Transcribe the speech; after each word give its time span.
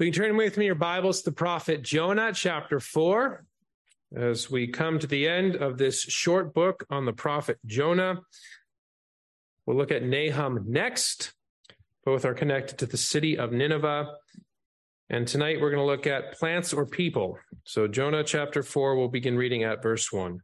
We 0.00 0.06
can 0.10 0.14
turn 0.14 0.34
with 0.38 0.56
me 0.56 0.64
your 0.64 0.74
Bibles 0.76 1.18
to 1.18 1.24
the 1.26 1.36
prophet 1.36 1.82
Jonah, 1.82 2.32
chapter 2.32 2.80
4, 2.80 3.44
as 4.16 4.50
we 4.50 4.66
come 4.66 4.98
to 4.98 5.06
the 5.06 5.28
end 5.28 5.56
of 5.56 5.76
this 5.76 6.00
short 6.00 6.54
book 6.54 6.86
on 6.88 7.04
the 7.04 7.12
prophet 7.12 7.58
Jonah. 7.66 8.22
We'll 9.66 9.76
look 9.76 9.90
at 9.90 10.02
Nahum 10.02 10.64
next. 10.66 11.34
Both 12.06 12.24
are 12.24 12.32
connected 12.32 12.78
to 12.78 12.86
the 12.86 12.96
city 12.96 13.36
of 13.36 13.52
Nineveh. 13.52 14.14
And 15.10 15.28
tonight 15.28 15.60
we're 15.60 15.70
going 15.70 15.82
to 15.82 15.92
look 15.92 16.06
at 16.06 16.32
plants 16.38 16.72
or 16.72 16.86
people. 16.86 17.38
So, 17.64 17.86
Jonah 17.86 18.24
chapter 18.24 18.62
4, 18.62 18.96
we'll 18.96 19.08
begin 19.08 19.36
reading 19.36 19.64
at 19.64 19.82
verse 19.82 20.10
1. 20.10 20.40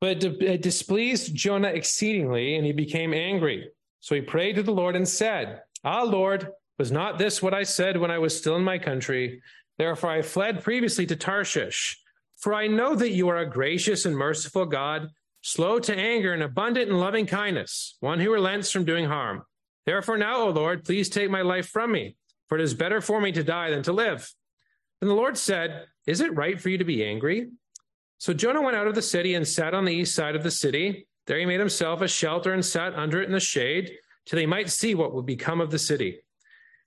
But 0.00 0.24
it 0.24 0.62
displeased 0.62 1.34
Jonah 1.34 1.68
exceedingly, 1.68 2.56
and 2.56 2.64
he 2.64 2.72
became 2.72 3.12
angry. 3.12 3.68
So 4.00 4.14
he 4.14 4.22
prayed 4.22 4.54
to 4.54 4.62
the 4.62 4.72
Lord 4.72 4.96
and 4.96 5.06
said, 5.06 5.60
Ah, 5.86 6.02
Lord, 6.02 6.50
was 6.80 6.90
not 6.90 7.16
this 7.16 7.40
what 7.40 7.54
I 7.54 7.62
said 7.62 7.96
when 7.96 8.10
I 8.10 8.18
was 8.18 8.36
still 8.36 8.56
in 8.56 8.64
my 8.64 8.76
country? 8.76 9.40
Therefore 9.78 10.10
I 10.10 10.20
fled 10.20 10.64
previously 10.64 11.06
to 11.06 11.14
Tarshish. 11.14 11.96
For 12.38 12.52
I 12.52 12.66
know 12.66 12.96
that 12.96 13.12
you 13.12 13.28
are 13.28 13.38
a 13.38 13.48
gracious 13.48 14.04
and 14.04 14.16
merciful 14.16 14.66
God, 14.66 15.10
slow 15.42 15.78
to 15.78 15.96
anger 15.96 16.32
and 16.32 16.42
abundant 16.42 16.90
in 16.90 16.98
loving 16.98 17.24
kindness, 17.24 17.96
one 18.00 18.18
who 18.18 18.32
relents 18.32 18.72
from 18.72 18.84
doing 18.84 19.04
harm. 19.04 19.44
Therefore 19.86 20.18
now, 20.18 20.40
O 20.40 20.48
Lord, 20.50 20.84
please 20.84 21.08
take 21.08 21.30
my 21.30 21.42
life 21.42 21.68
from 21.68 21.92
me, 21.92 22.16
for 22.48 22.58
it 22.58 22.64
is 22.64 22.74
better 22.74 23.00
for 23.00 23.20
me 23.20 23.30
to 23.30 23.44
die 23.44 23.70
than 23.70 23.84
to 23.84 23.92
live. 23.92 24.28
Then 25.00 25.08
the 25.08 25.14
Lord 25.14 25.38
said, 25.38 25.84
Is 26.04 26.20
it 26.20 26.34
right 26.34 26.60
for 26.60 26.68
you 26.68 26.78
to 26.78 26.84
be 26.84 27.04
angry? 27.04 27.50
So 28.18 28.34
Jonah 28.34 28.60
went 28.60 28.76
out 28.76 28.88
of 28.88 28.96
the 28.96 29.02
city 29.02 29.36
and 29.36 29.46
sat 29.46 29.72
on 29.72 29.84
the 29.84 29.94
east 29.94 30.16
side 30.16 30.34
of 30.34 30.42
the 30.42 30.50
city. 30.50 31.06
There 31.28 31.38
he 31.38 31.46
made 31.46 31.60
himself 31.60 32.00
a 32.00 32.08
shelter 32.08 32.54
and 32.54 32.64
sat 32.64 32.94
under 32.96 33.22
it 33.22 33.26
in 33.26 33.32
the 33.32 33.38
shade, 33.38 33.92
till 34.26 34.38
he 34.38 34.46
might 34.46 34.70
see 34.70 34.94
what 34.94 35.14
would 35.14 35.26
become 35.26 35.60
of 35.60 35.70
the 35.70 35.78
city. 35.78 36.20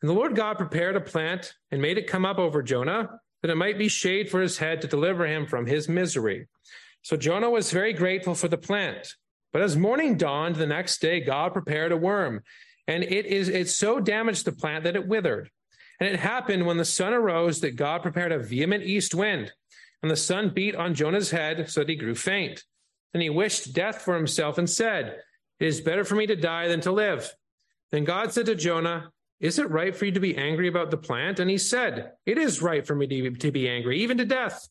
And 0.01 0.09
the 0.09 0.13
Lord 0.13 0.35
God 0.35 0.57
prepared 0.57 0.95
a 0.95 1.01
plant 1.01 1.53
and 1.71 1.81
made 1.81 1.97
it 1.97 2.07
come 2.07 2.25
up 2.25 2.37
over 2.37 2.61
Jonah, 2.61 3.19
that 3.41 3.51
it 3.51 3.55
might 3.55 3.77
be 3.77 3.87
shade 3.87 4.29
for 4.29 4.41
his 4.41 4.57
head 4.57 4.81
to 4.81 4.87
deliver 4.87 5.25
him 5.25 5.45
from 5.45 5.65
his 5.65 5.89
misery. 5.89 6.47
So 7.01 7.17
Jonah 7.17 7.49
was 7.49 7.71
very 7.71 7.93
grateful 7.93 8.35
for 8.35 8.47
the 8.47 8.57
plant. 8.57 9.15
But 9.51 9.61
as 9.61 9.75
morning 9.75 10.17
dawned 10.17 10.55
the 10.55 10.67
next 10.67 11.01
day, 11.01 11.19
God 11.21 11.53
prepared 11.53 11.91
a 11.91 11.97
worm, 11.97 12.43
and 12.87 13.03
it 13.03 13.25
is 13.25 13.49
it 13.49 13.69
so 13.69 13.99
damaged 13.99 14.45
the 14.45 14.51
plant 14.51 14.83
that 14.83 14.95
it 14.95 15.07
withered. 15.07 15.49
And 15.99 16.07
it 16.07 16.19
happened 16.19 16.65
when 16.65 16.77
the 16.77 16.85
sun 16.85 17.13
arose 17.13 17.61
that 17.61 17.75
God 17.75 18.01
prepared 18.01 18.31
a 18.31 18.39
vehement 18.39 18.83
east 18.83 19.15
wind 19.15 19.51
and 20.01 20.09
the 20.09 20.15
sun 20.15 20.49
beat 20.49 20.75
on 20.75 20.93
Jonah's 20.93 21.31
head 21.31 21.69
so 21.69 21.81
that 21.81 21.89
he 21.89 21.95
grew 21.95 22.15
faint. 22.15 22.63
Then 23.13 23.21
he 23.21 23.29
wished 23.29 23.73
death 23.73 24.01
for 24.01 24.15
himself 24.15 24.57
and 24.57 24.69
said, 24.69 25.17
It 25.59 25.67
is 25.67 25.81
better 25.81 26.03
for 26.03 26.15
me 26.15 26.27
to 26.27 26.35
die 26.35 26.67
than 26.67 26.81
to 26.81 26.91
live. 26.91 27.33
Then 27.91 28.03
God 28.03 28.31
said 28.31 28.45
to 28.47 28.55
Jonah, 28.55 29.11
Is 29.39 29.59
it 29.59 29.69
right 29.69 29.95
for 29.95 30.05
you 30.05 30.11
to 30.11 30.19
be 30.19 30.37
angry 30.37 30.67
about 30.67 30.91
the 30.91 30.97
plant? 30.97 31.39
And 31.39 31.49
he 31.49 31.57
said, 31.57 32.13
It 32.25 32.37
is 32.37 32.61
right 32.61 32.85
for 32.85 32.95
me 32.95 33.07
to 33.07 33.29
be, 33.29 33.37
to 33.37 33.51
be 33.51 33.69
angry, 33.69 33.99
even 34.01 34.17
to 34.17 34.25
death. 34.25 34.67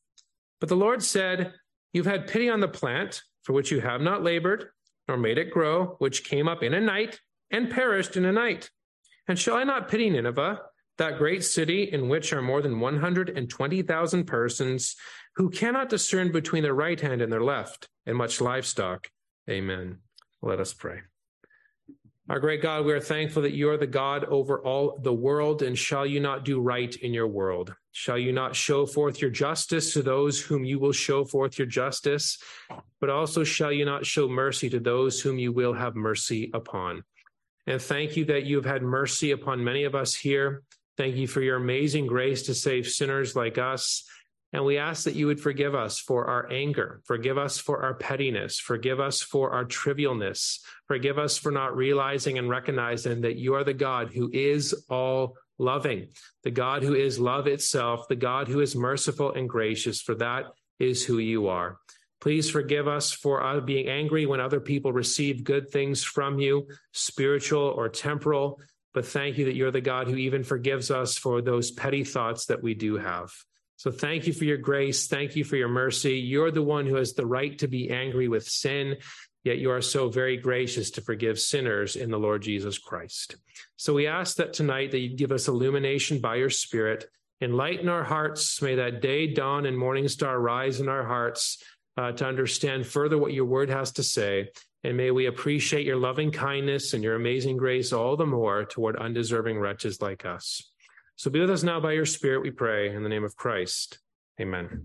But 0.61 0.69
the 0.69 0.77
Lord 0.77 1.03
said, 1.03 1.53
You've 1.92 2.06
had 2.06 2.28
pity 2.28 2.48
on 2.48 2.61
the 2.61 2.69
plant, 2.69 3.22
for 3.42 3.53
which 3.53 3.70
you 3.70 3.80
have 3.80 4.00
not 4.00 4.22
labored, 4.22 4.69
nor 5.06 5.17
made 5.17 5.39
it 5.39 5.50
grow, 5.50 5.97
which 5.98 6.25
came 6.25 6.48
up 6.48 6.62
in 6.62 6.75
a 6.75 6.80
night 6.80 7.20
and 7.50 7.70
perished 7.70 8.17
in 8.17 8.25
a 8.25 8.33
night. 8.33 8.70
And 9.27 9.39
shall 9.39 9.56
I 9.56 9.64
not 9.64 9.89
pity 9.89 10.11
Nineveh? 10.11 10.61
that 10.98 11.17
great 11.17 11.45
city 11.45 11.84
in 11.84 12.08
which 12.08 12.33
are 12.33 12.42
more 12.42 12.61
than 12.61 12.80
120,000 12.80 14.25
persons 14.25 14.97
who 15.36 15.48
cannot 15.48 15.89
discern 15.89 16.30
between 16.33 16.62
their 16.62 16.75
right 16.75 17.00
hand 17.00 17.23
and 17.23 17.33
their 17.33 17.42
left, 17.42 17.89
and 18.05 18.17
much 18.17 18.41
livestock. 18.41 19.08
Amen. 19.48 19.98
Let 20.42 20.61
us 20.61 20.72
pray. 20.72 21.00
Our 22.28 22.41
great 22.41 22.61
God, 22.61 22.84
we 22.84 22.92
are 22.92 23.00
thankful 23.00 23.41
that 23.42 23.55
you 23.55 23.70
are 23.70 23.78
the 23.78 23.86
God 23.86 24.25
over 24.27 24.62
all 24.62 24.98
the 25.03 25.14
world, 25.14 25.62
and 25.62 25.77
shall 25.78 26.05
you 26.05 26.20
not 26.20 26.45
do 26.45 26.61
right 26.61 26.95
in 26.97 27.14
your 27.14 27.27
world? 27.27 27.75
Shall 27.92 28.19
you 28.19 28.33
not 28.33 28.55
show 28.55 28.84
forth 28.84 29.22
your 29.22 29.30
justice 29.30 29.95
to 29.95 30.03
those 30.03 30.39
whom 30.39 30.62
you 30.62 30.78
will 30.78 30.92
show 30.92 31.25
forth 31.25 31.58
your 31.58 31.67
justice? 31.67 32.39
But 33.01 33.08
also 33.08 33.45
shall 33.45 33.73
you 33.73 33.86
not 33.86 34.05
show 34.05 34.29
mercy 34.29 34.68
to 34.68 34.79
those 34.79 35.23
whom 35.23 35.39
you 35.39 35.52
will 35.52 35.73
have 35.73 35.96
mercy 35.96 36.51
upon? 36.52 37.02
And 37.67 37.80
thank 37.80 38.14
you 38.14 38.27
that 38.27 38.45
you 38.45 38.57
have 38.57 38.67
had 38.67 38.83
mercy 38.83 39.30
upon 39.30 39.64
many 39.64 39.84
of 39.84 39.95
us 39.95 40.14
here. 40.14 40.63
Thank 40.98 41.17
you 41.17 41.27
for 41.27 41.40
your 41.40 41.57
amazing 41.57 42.07
grace 42.07 42.42
to 42.42 42.55
save 42.55 42.89
sinners 42.89 43.36
like 43.36 43.57
us. 43.57 44.05
And 44.53 44.64
we 44.64 44.79
ask 44.79 45.05
that 45.05 45.14
you 45.14 45.27
would 45.27 45.41
forgive 45.41 45.75
us 45.75 45.98
for 45.98 46.25
our 46.25 46.51
anger, 46.51 47.03
forgive 47.05 47.36
us 47.36 47.59
for 47.59 47.83
our 47.83 47.95
pettiness, 47.95 48.59
forgive 48.59 48.98
us 48.98 49.20
for 49.20 49.51
our 49.51 49.64
trivialness, 49.64 50.61
forgive 50.86 51.19
us 51.19 51.36
for 51.36 51.53
not 51.53 51.77
realizing 51.77 52.39
and 52.39 52.48
recognizing 52.48 53.20
that 53.23 53.37
you 53.37 53.55
are 53.55 53.64
the 53.64 53.75
God 53.75 54.11
who 54.13 54.31
is 54.33 54.87
all 54.89 55.37
loving, 55.58 56.08
the 56.45 56.51
God 56.51 56.83
who 56.83 56.95
is 56.95 57.19
love 57.19 57.47
itself, 57.47 58.08
the 58.08 58.17
God 58.17 58.48
who 58.48 58.61
is 58.61 58.75
merciful 58.75 59.33
and 59.33 59.48
gracious, 59.48 60.01
for 60.01 60.14
that 60.14 60.47
is 60.79 61.05
who 61.05 61.19
you 61.19 61.48
are. 61.48 61.79
Please 62.20 62.51
forgive 62.51 62.89
us 62.89 63.13
for 63.13 63.42
uh, 63.42 63.61
being 63.61 63.87
angry 63.89 64.27
when 64.27 64.41
other 64.41 64.61
people 64.61 64.92
receive 64.92 65.45
good 65.45 65.69
things 65.70 66.03
from 66.03 66.39
you, 66.39 66.67
spiritual 66.92 67.63
or 67.77 67.89
temporal. 67.89 68.61
But 68.95 69.07
thank 69.07 69.39
you 69.39 69.45
that 69.45 69.55
you're 69.55 69.70
the 69.70 69.81
God 69.81 70.08
who 70.08 70.17
even 70.17 70.42
forgives 70.42 70.91
us 70.91 71.17
for 71.17 71.42
those 71.42 71.70
petty 71.70 72.03
thoughts 72.03 72.47
that 72.47 72.63
we 72.63 72.75
do 72.75 72.97
have. 72.97 73.31
So 73.78 73.92
thank 73.92 74.27
you 74.27 74.33
for 74.33 74.42
your 74.42 74.56
grace. 74.56 75.06
Thank 75.06 75.36
you 75.36 75.44
for 75.44 75.55
your 75.55 75.68
mercy. 75.68 76.14
You're 76.14 76.50
the 76.50 76.62
one 76.62 76.84
who 76.84 76.96
has 76.96 77.14
the 77.14 77.24
right 77.24 77.56
to 77.61 77.68
be 77.68 77.90
angry 77.90 78.27
with 78.27 78.42
sin, 78.42 78.96
yet 79.44 79.58
you 79.58 79.70
are 79.70 79.80
so 79.80 80.08
very 80.08 80.36
gracious 80.36 80.90
to 80.90 81.00
forgive 81.00 81.39
sinners 81.39 81.94
in 81.94 82.11
the 82.11 82.18
Lord 82.18 82.42
Jesus 82.42 82.77
Christ. 82.77 83.36
So 83.77 83.94
we 83.94 84.08
ask 84.08 84.36
that 84.39 84.52
tonight 84.52 84.90
that 84.90 84.98
you 84.98 85.16
give 85.16 85.30
us 85.30 85.46
illumination 85.46 86.20
by 86.20 86.34
your 86.34 86.50
Spirit, 86.50 87.08
enlighten 87.40 87.89
our 87.89 88.02
hearts. 88.02 88.61
May 88.61 88.74
that 88.74 89.00
day 89.00 89.33
dawn 89.33 89.64
and 89.64 89.78
morning 89.78 90.08
star 90.08 90.40
rise 90.40 90.80
in 90.80 90.89
our 90.89 91.05
hearts 91.05 91.62
uh, 91.96 92.10
to 92.10 92.27
understand 92.27 92.84
further 92.84 93.16
what 93.16 93.33
your 93.33 93.45
word 93.45 93.70
has 93.70 93.92
to 93.92 94.02
say. 94.02 94.50
And 94.83 94.96
may 94.96 95.12
we 95.12 95.27
appreciate 95.27 95.86
your 95.86 95.98
loving 95.98 96.33
kindness 96.33 96.95
and 96.95 97.05
your 97.05 97.14
amazing 97.14 97.58
grace 97.58 97.92
all 97.92 98.16
the 98.16 98.27
more 98.27 98.64
toward 98.64 98.96
undeserving 98.96 99.60
wretches 99.60 100.02
like 100.02 100.24
us. 100.24 100.68
So 101.18 101.33
be 101.33 101.40
with 101.40 101.51
us 101.51 101.64
now 101.64 101.80
by 101.80 101.95
your 101.95 102.06
Spirit, 102.06 102.42
we 102.42 102.52
pray, 102.52 102.95
in 102.95 103.02
the 103.02 103.08
name 103.08 103.24
of 103.24 103.34
Christ. 103.34 103.98
Amen. 104.40 104.84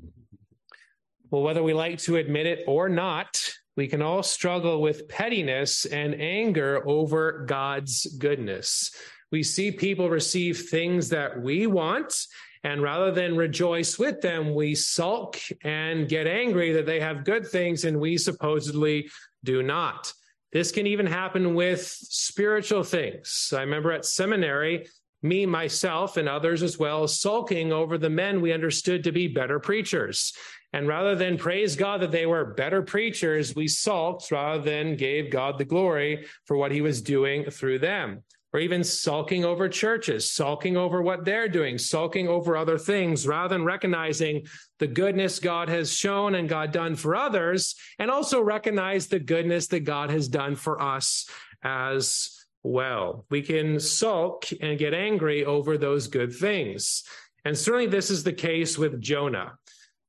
Well, 1.30 1.44
whether 1.44 1.62
we 1.62 1.76
like 1.76 2.00
to 2.00 2.16
admit 2.16 2.48
it 2.48 2.64
or 2.66 2.90
not, 2.90 3.40
we 3.78 3.88
can 3.88 4.02
all 4.02 4.24
struggle 4.24 4.82
with 4.82 5.08
pettiness 5.08 5.86
and 5.86 6.20
anger 6.20 6.82
over 6.90 7.46
God's 7.46 8.08
goodness. 8.18 8.90
We 9.32 9.44
see 9.44 9.70
people 9.70 10.10
receive 10.10 10.70
things 10.70 11.08
that 11.10 11.40
we 11.40 11.68
want, 11.68 12.26
and 12.64 12.82
rather 12.82 13.12
than 13.12 13.38
rejoice 13.38 14.00
with 14.00 14.20
them, 14.22 14.56
we 14.56 14.74
sulk 14.74 15.38
and 15.64 16.10
get 16.10 16.26
angry 16.26 16.72
that 16.72 16.88
they 16.88 17.00
have 17.00 17.26
good 17.26 17.46
things 17.46 17.86
and 17.86 18.00
we 18.00 18.18
supposedly 18.18 19.08
do 19.44 19.62
not. 19.62 20.12
This 20.52 20.72
can 20.72 20.88
even 20.88 21.06
happen 21.06 21.54
with 21.54 21.86
spiritual 21.86 22.82
things. 22.82 23.54
I 23.56 23.62
remember 23.62 23.92
at 23.92 24.06
seminary, 24.06 24.88
me, 25.24 25.46
myself, 25.46 26.18
and 26.18 26.28
others 26.28 26.62
as 26.62 26.78
well, 26.78 27.08
sulking 27.08 27.72
over 27.72 27.98
the 27.98 28.10
men 28.10 28.42
we 28.42 28.52
understood 28.52 29.04
to 29.04 29.12
be 29.12 29.28
better 29.28 29.60
preachers. 29.60 30.34
And 30.74 30.88
rather 30.88 31.16
than 31.16 31.38
praise 31.38 31.76
God 31.76 32.02
that 32.02 32.12
they 32.12 32.26
were 32.26 32.46
better 32.46 32.82
preachers, 32.82 33.56
we 33.56 33.68
sulked 33.68 34.32
rather 34.32 34.62
than 34.62 34.96
gave 34.96 35.32
God 35.32 35.58
the 35.58 35.66
glory 35.66 36.26
for 36.46 36.58
what 36.58 36.72
he 36.72 36.82
was 36.82 37.02
doing 37.02 37.50
through 37.50 37.80
them 37.80 38.24
or 38.54 38.60
even 38.60 38.84
sulking 38.84 39.44
over 39.44 39.68
churches, 39.68 40.32
sulking 40.32 40.78
over 40.78 41.02
what 41.02 41.26
they're 41.26 41.50
doing, 41.50 41.80
sulking 41.80 42.28
over 42.28 42.56
other 42.56 42.78
things, 42.78 43.28
rather 43.28 43.56
than 43.56 43.66
recognizing 43.66 44.46
the 44.78 44.86
goodness 44.86 45.40
God 45.40 45.70
has 45.70 45.92
shown 45.92 46.36
and 46.36 46.48
God 46.48 46.72
done 46.72 46.96
for 46.96 47.16
others, 47.16 47.76
and 47.98 48.12
also 48.12 48.42
recognize 48.42 49.08
the 49.08 49.20
goodness 49.20 49.68
that 49.68 49.82
God 49.82 50.12
has 50.12 50.28
done 50.28 50.56
for 50.56 50.80
us 50.80 51.28
as 51.64 52.43
well. 52.64 53.26
We 53.30 53.42
can 53.42 53.80
sulk 53.80 54.46
and 54.62 54.80
get 54.80 54.94
angry 54.94 55.46
over 55.46 55.78
those 55.78 56.08
good 56.08 56.34
things. 56.34 57.04
And 57.46 57.58
certainly 57.58 57.88
this 57.88 58.10
is 58.10 58.24
the 58.24 58.34
case 58.34 58.78
with 58.78 59.02
Jonah. 59.02 59.54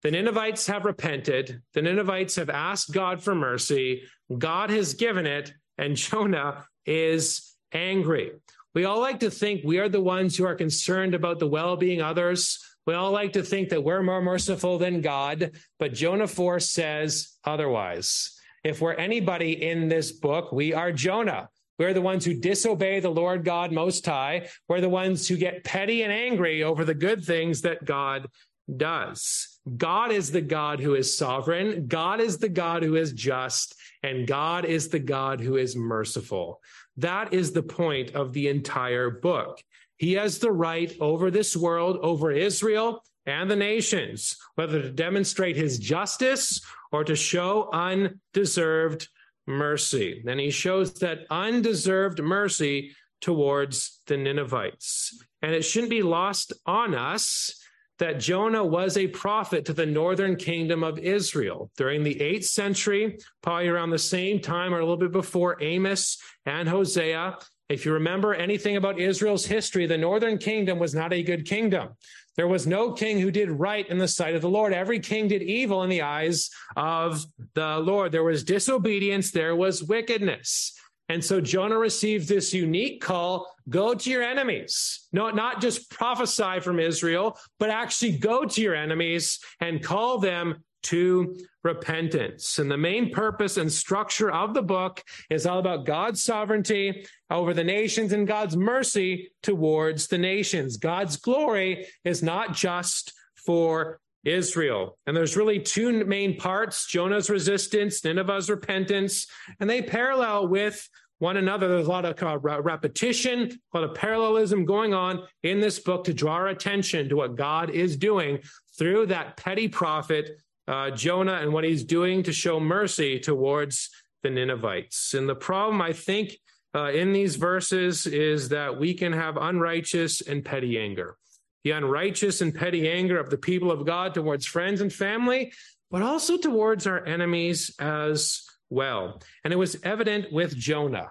The 0.03 0.11
Ninevites 0.11 0.67
have 0.67 0.85
repented. 0.85 1.63
The 1.73 1.83
Ninevites 1.83 2.37
have 2.37 2.51
asked 2.51 2.93
God 2.93 3.23
for 3.23 3.35
mercy. 3.35 4.03
God 4.37 4.71
has 4.71 4.95
given 4.95 5.27
it, 5.27 5.53
and 5.79 5.97
Jonah 5.97 6.67
is 6.87 7.55
angry. 7.73 8.33
We 8.75 8.85
all 8.85 9.01
like 9.01 9.21
to 9.21 9.31
think 9.31 9.63
we 9.65 9.79
are 9.79 9.89
the 9.89 10.01
ones 10.01 10.37
who 10.37 10.45
are 10.45 10.55
concerned 10.55 11.15
about 11.15 11.39
the 11.39 11.49
well 11.49 11.77
being 11.77 12.01
of 12.01 12.09
others. 12.09 12.59
We 12.87 12.95
all 12.95 13.13
like 13.13 13.33
to 13.33 13.43
think 13.43 13.71
that 13.71 13.83
we're 13.83 14.03
more 14.03 14.21
merciful 14.21 14.79
than 14.79 15.01
God, 15.01 15.53
but 15.79 15.95
Jonah 15.95 16.27
4 16.27 16.61
says 16.61 17.33
otherwise. 17.45 18.39
If 18.63 18.81
we're 18.81 18.95
anybody 18.95 19.63
in 19.63 19.89
this 19.89 20.13
book, 20.13 20.53
we 20.53 20.75
are 20.75 20.93
Jonah. 20.93 21.49
We're 21.79 21.95
the 21.95 22.01
ones 22.01 22.25
who 22.25 22.41
disobey 22.41 23.01
the 23.01 23.11
Lord 23.11 23.45
God 23.45 23.73
Most 23.73 24.07
High. 24.07 24.49
We're 24.69 24.81
the 24.81 24.89
ones 24.89 25.27
who 25.27 25.37
get 25.37 25.65
petty 25.65 26.03
and 26.03 26.13
angry 26.13 26.63
over 26.63 26.85
the 26.85 26.95
good 26.95 27.25
things 27.25 27.63
that 27.63 27.85
God 27.85 28.29
does. 28.77 29.59
God 29.77 30.13
is 30.13 30.31
the 30.31 30.41
God 30.41 30.81
who 30.81 30.95
is 30.95 31.17
sovereign. 31.17 31.87
God 31.87 32.21
is 32.21 32.39
the 32.39 32.49
God 32.49 32.83
who 32.83 32.97
is 32.97 33.13
just. 33.13 33.75
And 34.03 34.27
God 34.27 34.65
is 34.65 34.89
the 34.89 34.99
God 34.99 35.41
who 35.41 35.57
is 35.57 35.75
merciful. 35.75 36.61
That 36.99 37.33
is 37.33 37.53
the 37.53 37.63
point 37.63 38.15
of 38.15 38.33
the 38.33 38.49
entire 38.49 39.11
book. 39.11 39.63
He 39.97 40.13
has 40.15 40.39
the 40.39 40.53
right 40.53 40.95
over 41.01 41.31
this 41.31 41.57
world, 41.57 41.99
over 42.03 42.31
Israel 42.31 43.03
and 43.27 43.51
the 43.51 43.57
nations, 43.57 44.37
whether 44.55 44.83
to 44.83 44.91
demonstrate 44.91 45.57
his 45.57 45.79
justice 45.79 46.61
or 46.93 47.05
to 47.05 47.17
show 47.17 47.71
undeserved 47.73 49.09
mercy. 49.47 50.23
And 50.27 50.41
he 50.41 50.51
shows 50.51 50.95
that 50.95 51.27
undeserved 51.31 52.23
mercy 52.23 52.95
towards 53.21 54.01
the 54.07 54.17
Ninevites. 54.17 55.23
And 55.43 55.55
it 55.55 55.63
shouldn't 55.63 55.91
be 55.91 56.03
lost 56.03 56.53
on 56.67 56.95
us 56.95 57.61
that 57.99 58.19
Jonah 58.19 58.65
was 58.65 58.97
a 58.97 59.07
prophet 59.07 59.65
to 59.67 59.73
the 59.73 59.87
northern 59.87 60.37
kingdom 60.37 60.83
of 60.83 60.99
Israel 60.99 61.71
during 61.77 62.03
the 62.03 62.17
8th 62.17 62.45
century, 62.45 63.19
probably 63.43 63.69
around 63.69 63.91
the 63.91 63.99
same 63.99 64.41
time 64.41 64.75
or 64.75 64.79
a 64.79 64.83
little 64.83 64.97
bit 64.97 65.13
before 65.13 65.63
Amos 65.63 66.19
and 66.45 66.69
Hosea. 66.69 67.39
If 67.69 67.87
you 67.87 67.93
remember 67.93 68.35
anything 68.35 68.77
about 68.77 68.99
Israel's 68.99 69.47
history, 69.47 69.87
the 69.87 69.97
northern 69.97 70.39
kingdom 70.39 70.79
was 70.79 70.95
not 70.95 71.13
a 71.13 71.23
good 71.23 71.47
kingdom. 71.47 71.91
There 72.37 72.49
was 72.49 72.67
no 72.67 72.93
king 72.93 73.21
who 73.21 73.31
did 73.31 73.51
right 73.51 73.89
in 73.89 73.99
the 73.99 74.09
sight 74.09 74.35
of 74.35 74.43
the 74.43 74.49
Lord. 74.49 74.73
Every 74.73 74.99
king 74.99 75.29
did 75.29 75.43
evil 75.43 75.83
in 75.83 75.91
the 75.91 76.03
eyes 76.03 76.51
of 76.77 77.25
the 77.55 77.79
Lord. 77.79 78.13
There 78.13 78.25
was 78.25 78.43
disobedience, 78.45 79.31
there 79.31 79.55
was 79.55 79.85
wickedness. 79.85 80.73
And 81.09 81.23
so 81.23 81.41
Jonah 81.41 81.79
received 81.79 82.29
this 82.29 82.55
unique 82.55 83.01
call 83.03 83.55
go 83.69 83.95
to 83.95 84.11
your 84.11 84.23
enemies. 84.23 85.07
No, 85.13 85.31
not 85.31 85.61
just 85.61 85.91
prophesy 85.91 86.61
from 86.61 86.81
Israel, 86.81 87.39
but 87.59 87.71
actually 87.71 88.19
go 88.19 88.45
to 88.45 88.61
your 88.61 88.75
enemies 88.75 89.39
and 89.61 89.83
call 89.83 90.19
them 90.19 90.65
to 90.85 91.37
repentance. 91.63 92.59
And 92.59 92.71
the 92.71 92.77
main 92.77 93.11
purpose 93.11 93.57
and 93.57 93.73
structure 93.73 94.31
of 94.31 94.55
the 94.55 94.63
book 94.63 95.03
is 95.31 95.47
all 95.47 95.59
about 95.59 95.87
God's 95.87 96.23
sovereignty 96.23 97.07
over 97.31 97.55
the 97.55 97.65
nations 97.65 98.13
and 98.13 98.27
God's 98.27 98.57
mercy 98.57 99.31
towards 99.43 100.07
the 100.07 100.19
nations. 100.19 100.77
God's 100.77 101.17
glory 101.17 101.87
is 102.05 102.23
not 102.23 102.55
just 102.55 103.13
for 103.47 104.01
Israel. 104.25 104.99
And 105.07 105.17
there's 105.17 105.37
really 105.37 105.61
two 105.61 106.05
main 106.05 106.37
parts 106.37 106.87
Jonah's 106.87 107.31
resistance, 107.31 108.05
Nineveh's 108.05 108.49
repentance, 108.49 109.27
and 109.61 109.69
they 109.69 109.83
parallel 109.83 110.49
with 110.49 110.89
one 111.19 111.37
another. 111.37 111.69
There's 111.69 111.87
a 111.87 111.91
lot 111.91 112.05
of 112.05 112.23
uh, 112.23 112.61
repetition, 112.63 113.53
a 113.73 113.79
lot 113.79 113.89
of 113.89 113.95
parallelism 113.95 114.65
going 114.65 114.95
on 114.95 115.23
in 115.43 115.61
this 115.61 115.79
book 115.79 116.05
to 116.05 116.15
draw 116.15 116.35
our 116.35 116.49
attention 116.49 117.09
to 117.09 117.17
what 117.17 117.37
God 117.37 117.71
is 117.71 117.97
doing 117.97 118.41
through 118.79 119.07
that 119.07 119.37
petty 119.37 119.69
prophet, 119.69 120.41
uh, 120.67 120.91
Jonah, 120.91 121.35
and 121.35 121.53
what 121.53 121.65
he's 121.65 121.85
doing 121.85 122.23
to 122.23 122.33
show 122.33 122.59
mercy 122.61 123.19
towards 123.19 123.91
the 124.23 124.31
Ninevites. 124.31 125.15
And 125.15 125.29
the 125.29 125.35
problem, 125.35 125.83
I 125.83 125.93
think, 125.93 126.39
uh, 126.75 126.91
in 126.91 127.13
these 127.13 127.37
verses 127.37 128.07
is 128.07 128.49
that 128.49 128.79
we 128.79 128.95
can 128.95 129.13
have 129.13 129.37
unrighteous 129.37 130.23
and 130.23 130.45
petty 130.45 130.79
anger 130.79 131.17
the 131.65 131.71
unrighteous 131.71 132.43
and 132.43 132.55
petty 132.55 132.89
anger 132.89 133.19
of 133.19 133.31
the 133.31 133.39
people 133.39 133.73
of 133.73 133.87
God 133.87 134.15
towards 134.15 134.47
friends 134.47 134.83
and 134.83 134.93
family, 134.93 135.53
but 135.91 136.03
also 136.03 136.37
towards 136.37 136.87
our 136.87 137.05
enemies 137.05 137.75
as 137.79 138.43
well. 138.71 139.21
And 139.43 139.53
it 139.53 139.57
was 139.57 139.83
evident 139.83 140.31
with 140.31 140.55
Jonah. 140.55 141.11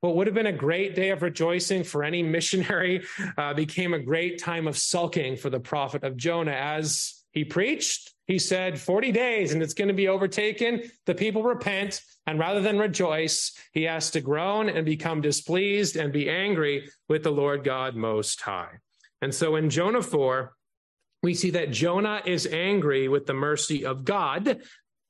What 0.00 0.16
would 0.16 0.26
have 0.26 0.34
been 0.34 0.46
a 0.46 0.52
great 0.52 0.94
day 0.94 1.10
of 1.10 1.20
rejoicing 1.20 1.84
for 1.84 2.02
any 2.02 2.22
missionary 2.22 3.04
uh, 3.36 3.52
became 3.52 3.92
a 3.92 3.98
great 3.98 4.42
time 4.42 4.66
of 4.66 4.78
sulking 4.78 5.36
for 5.36 5.50
the 5.50 5.60
prophet 5.60 6.02
of 6.02 6.16
Jonah. 6.16 6.52
As 6.52 7.22
he 7.32 7.44
preached, 7.44 8.14
he 8.30 8.38
said, 8.38 8.78
40 8.78 9.10
days 9.10 9.52
and 9.52 9.60
it's 9.60 9.74
going 9.74 9.88
to 9.88 9.94
be 9.94 10.06
overtaken. 10.06 10.84
The 11.04 11.16
people 11.16 11.42
repent. 11.42 12.00
And 12.28 12.38
rather 12.38 12.60
than 12.60 12.78
rejoice, 12.78 13.58
he 13.72 13.82
has 13.84 14.12
to 14.12 14.20
groan 14.20 14.68
and 14.68 14.86
become 14.86 15.20
displeased 15.20 15.96
and 15.96 16.12
be 16.12 16.30
angry 16.30 16.88
with 17.08 17.24
the 17.24 17.32
Lord 17.32 17.64
God 17.64 17.96
Most 17.96 18.40
High. 18.40 18.78
And 19.20 19.34
so 19.34 19.56
in 19.56 19.68
Jonah 19.68 20.00
4, 20.00 20.52
we 21.24 21.34
see 21.34 21.50
that 21.50 21.72
Jonah 21.72 22.22
is 22.24 22.46
angry 22.46 23.08
with 23.08 23.26
the 23.26 23.34
mercy 23.34 23.84
of 23.84 24.04
God. 24.04 24.60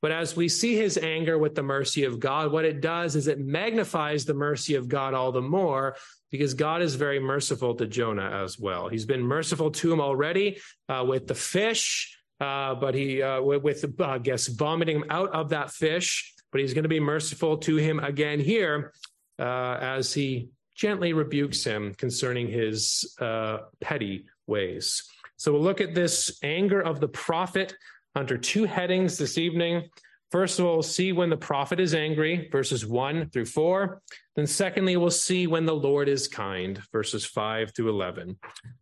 But 0.01 0.11
as 0.11 0.35
we 0.35 0.49
see 0.49 0.75
his 0.75 0.97
anger 0.97 1.37
with 1.37 1.53
the 1.53 1.61
mercy 1.61 2.05
of 2.05 2.19
God, 2.19 2.51
what 2.51 2.65
it 2.65 2.81
does 2.81 3.15
is 3.15 3.27
it 3.27 3.39
magnifies 3.39 4.25
the 4.25 4.33
mercy 4.33 4.73
of 4.73 4.87
God 4.87 5.13
all 5.13 5.31
the 5.31 5.43
more 5.43 5.95
because 6.31 6.55
God 6.55 6.81
is 6.81 6.95
very 6.95 7.19
merciful 7.19 7.75
to 7.75 7.85
Jonah 7.85 8.41
as 8.43 8.57
well. 8.57 8.87
He's 8.87 9.05
been 9.05 9.21
merciful 9.21 9.69
to 9.69 9.93
him 9.93 10.01
already 10.01 10.57
uh, 10.89 11.05
with 11.07 11.27
the 11.27 11.35
fish, 11.35 12.17
uh, 12.41 12.73
but 12.73 12.95
he, 12.95 13.21
uh, 13.21 13.39
with, 13.39 13.85
uh, 13.85 14.03
I 14.03 14.17
guess, 14.17 14.47
vomiting 14.47 14.97
him 14.97 15.05
out 15.09 15.29
of 15.29 15.49
that 15.49 15.71
fish. 15.71 16.33
But 16.51 16.59
he's 16.59 16.73
going 16.73 16.83
to 16.83 16.89
be 16.89 16.99
merciful 16.99 17.57
to 17.59 17.77
him 17.77 17.99
again 17.99 18.39
here 18.39 18.93
uh, 19.39 19.77
as 19.79 20.13
he 20.13 20.49
gently 20.75 21.13
rebukes 21.13 21.63
him 21.63 21.93
concerning 21.93 22.47
his 22.47 23.15
uh, 23.21 23.59
petty 23.79 24.25
ways. 24.47 25.03
So 25.37 25.53
we'll 25.53 25.61
look 25.61 25.81
at 25.81 25.93
this 25.93 26.39
anger 26.43 26.81
of 26.81 26.99
the 26.99 27.07
prophet 27.07 27.75
under 28.15 28.37
two 28.37 28.65
headings 28.65 29.17
this 29.17 29.37
evening. 29.37 29.89
First 30.31 30.59
of 30.59 30.65
all, 30.65 30.73
we'll 30.73 30.83
see 30.83 31.11
when 31.11 31.29
the 31.29 31.37
prophet 31.37 31.79
is 31.79 31.93
angry, 31.93 32.49
verses 32.51 32.87
1 32.87 33.29
through 33.29 33.45
4. 33.45 34.01
Then, 34.35 34.47
secondly, 34.47 34.97
we'll 34.97 35.11
see 35.11 35.45
when 35.45 35.65
the 35.65 35.75
Lord 35.75 36.09
is 36.09 36.27
kind, 36.27 36.81
verses 36.91 37.25
5 37.25 37.73
through 37.75 37.89
11. 37.89 38.37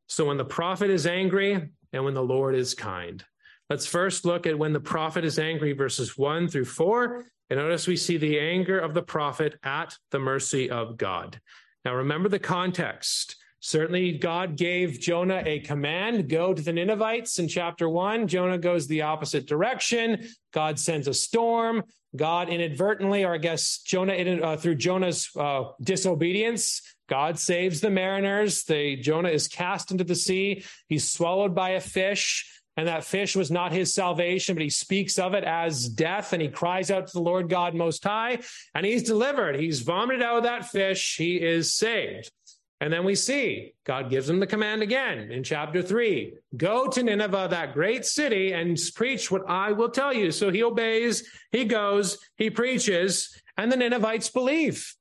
So, 0.08 0.26
when 0.26 0.38
the 0.38 0.46
prophet 0.46 0.90
is 0.90 1.08
angry 1.08 1.72
and 1.92 2.06
when 2.06 2.14
the 2.14 2.24
Lord 2.24 2.56
is 2.56 2.74
kind. 2.74 3.24
Let's 3.70 3.86
first 3.86 4.26
look 4.26 4.48
at 4.48 4.58
when 4.58 4.74
the 4.74 4.80
prophet 4.80 5.24
is 5.24 5.38
angry, 5.38 5.74
verses 5.74 6.18
1 6.18 6.48
through 6.48 6.66
4. 6.66 7.26
And 7.50 7.60
notice 7.60 7.88
we 7.88 7.98
see 7.98 8.18
the 8.18 8.40
anger 8.40 8.80
of 8.80 8.94
the 8.94 9.04
prophet 9.04 9.60
at 9.64 9.96
the 10.12 10.20
mercy 10.20 10.70
of 10.70 10.98
God. 10.98 11.40
Now, 11.86 11.96
remember 11.96 12.30
the 12.30 12.40
context. 12.40 13.36
Certainly, 13.62 14.20
God 14.20 14.56
gave 14.56 15.00
Jonah 15.00 15.44
a 15.46 15.60
command 15.60 16.30
go 16.30 16.54
to 16.54 16.62
the 16.62 16.72
Ninevites 16.72 17.40
in 17.40 17.48
chapter 17.48 17.90
one. 17.90 18.28
Jonah 18.28 18.58
goes 18.58 18.88
the 18.88 19.02
opposite 19.02 19.46
direction. 19.46 20.28
God 20.54 20.80
sends 20.80 21.08
a 21.08 21.14
storm. 21.14 21.84
God 22.16 22.50
inadvertently, 22.50 23.24
or 23.24 23.34
I 23.34 23.38
guess 23.38 23.80
Jonah, 23.80 24.14
uh, 24.14 24.58
through 24.58 24.76
Jonah's 24.76 25.30
uh, 25.38 25.66
disobedience, 25.82 26.82
God 27.08 27.38
saves 27.38 27.82
the 27.82 27.90
mariners. 27.90 28.64
The, 28.64 28.96
Jonah 28.96 29.30
is 29.30 29.48
cast 29.48 29.92
into 29.92 30.04
the 30.04 30.16
sea. 30.16 30.64
He's 30.88 31.12
swallowed 31.12 31.54
by 31.54 31.72
a 31.72 31.82
fish. 31.82 32.59
And 32.80 32.88
that 32.88 33.04
fish 33.04 33.36
was 33.36 33.52
not 33.52 33.74
his 33.74 33.94
salvation, 33.94 34.56
but 34.56 34.64
he 34.64 34.70
speaks 34.70 35.20
of 35.20 35.34
it 35.34 35.44
as 35.44 35.90
death 35.90 36.32
and 36.32 36.42
he 36.42 36.48
cries 36.48 36.90
out 36.90 37.08
to 37.08 37.12
the 37.14 37.20
Lord 37.20 37.50
God 37.50 37.76
Most 37.76 38.02
High 38.02 38.40
and 38.74 38.86
he's 38.86 39.04
delivered. 39.04 39.60
He's 39.60 39.82
vomited 39.82 40.24
out 40.24 40.38
of 40.38 40.44
that 40.44 40.66
fish. 40.66 41.18
He 41.18 41.36
is 41.36 41.74
saved. 41.74 42.32
And 42.80 42.94
then 42.94 43.04
we 43.04 43.16
see 43.16 43.74
God 43.86 44.10
gives 44.10 44.30
him 44.30 44.40
the 44.40 44.48
command 44.48 44.82
again 44.82 45.30
in 45.30 45.44
chapter 45.44 45.82
three 45.82 46.36
go 46.56 46.88
to 46.88 47.04
Nineveh, 47.04 47.50
that 47.52 47.74
great 47.74 48.06
city, 48.06 48.54
and 48.54 48.80
preach 48.96 49.30
what 49.30 49.50
I 49.50 49.74
will 49.74 49.90
tell 49.90 50.14
you. 50.14 50.32
So 50.32 50.50
he 50.50 50.64
obeys, 50.64 51.30
he 51.52 51.66
goes, 51.66 52.18
he 52.38 52.50
preaches, 52.50 53.38
and 53.58 53.70
the 53.70 53.76
Ninevites 53.76 54.30
believe. 54.30 54.96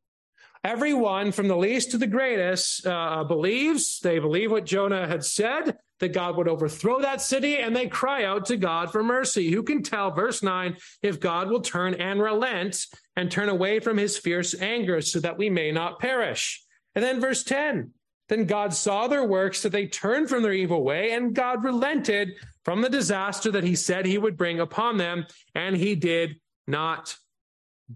Everyone 0.64 1.31
from 1.31 1.47
the 1.47 1.57
least 1.57 1.93
to 1.93 1.99
the 1.99 2.09
greatest 2.09 2.85
uh, 2.85 3.23
believes. 3.23 4.00
They 4.00 4.19
believe 4.19 4.50
what 4.50 4.67
Jonah 4.67 5.07
had 5.07 5.25
said 5.25 5.79
that 6.00 6.12
God 6.12 6.37
would 6.37 6.49
overthrow 6.49 7.00
that 7.00 7.21
city, 7.21 7.59
and 7.59 7.75
they 7.75 7.87
cry 7.87 8.25
out 8.25 8.47
to 8.47 8.57
God 8.57 8.93
for 8.93 9.02
mercy. 9.02 9.50
Who 9.50 9.62
can 9.62 9.83
tell, 9.83 10.11
verse 10.11 10.43
9, 10.43 10.76
if 11.02 11.21
God 11.21 11.50
will 11.50 11.61
turn 11.61 11.95
and 11.95 12.21
relent 12.21 12.87
and 13.17 13.31
turn 13.31 13.49
away 13.49 13.81
from 13.81 13.97
his 13.97 14.19
fierce 14.19 14.55
anger 14.61 15.00
so 15.00 15.21
that 15.21 15.38
we 15.38 15.50
may 15.50 15.73
not 15.73 15.99
perish? 15.99 16.62
And 16.95 17.05
then 17.05 17.21
verse 17.21 17.43
10, 17.45 17.93
then 18.28 18.45
God 18.45 18.75
saw 18.75 19.09
their 19.09 19.25
works, 19.25 19.62
that 19.62 19.73
they 19.73 19.87
turned 19.87 20.28
from 20.28 20.43
their 20.43 20.52
evil 20.52 20.85
way, 20.85 21.12
and 21.12 21.35
God 21.35 21.64
relented 21.64 22.33
from 22.64 22.83
the 22.83 22.90
disaster 22.90 23.50
that 23.50 23.64
he 23.64 23.75
said 23.75 24.05
he 24.05 24.19
would 24.19 24.37
bring 24.37 24.61
upon 24.61 24.99
them, 24.99 25.26
and 25.55 25.76
he 25.76 25.95
did 25.95 26.37
not 26.67 27.17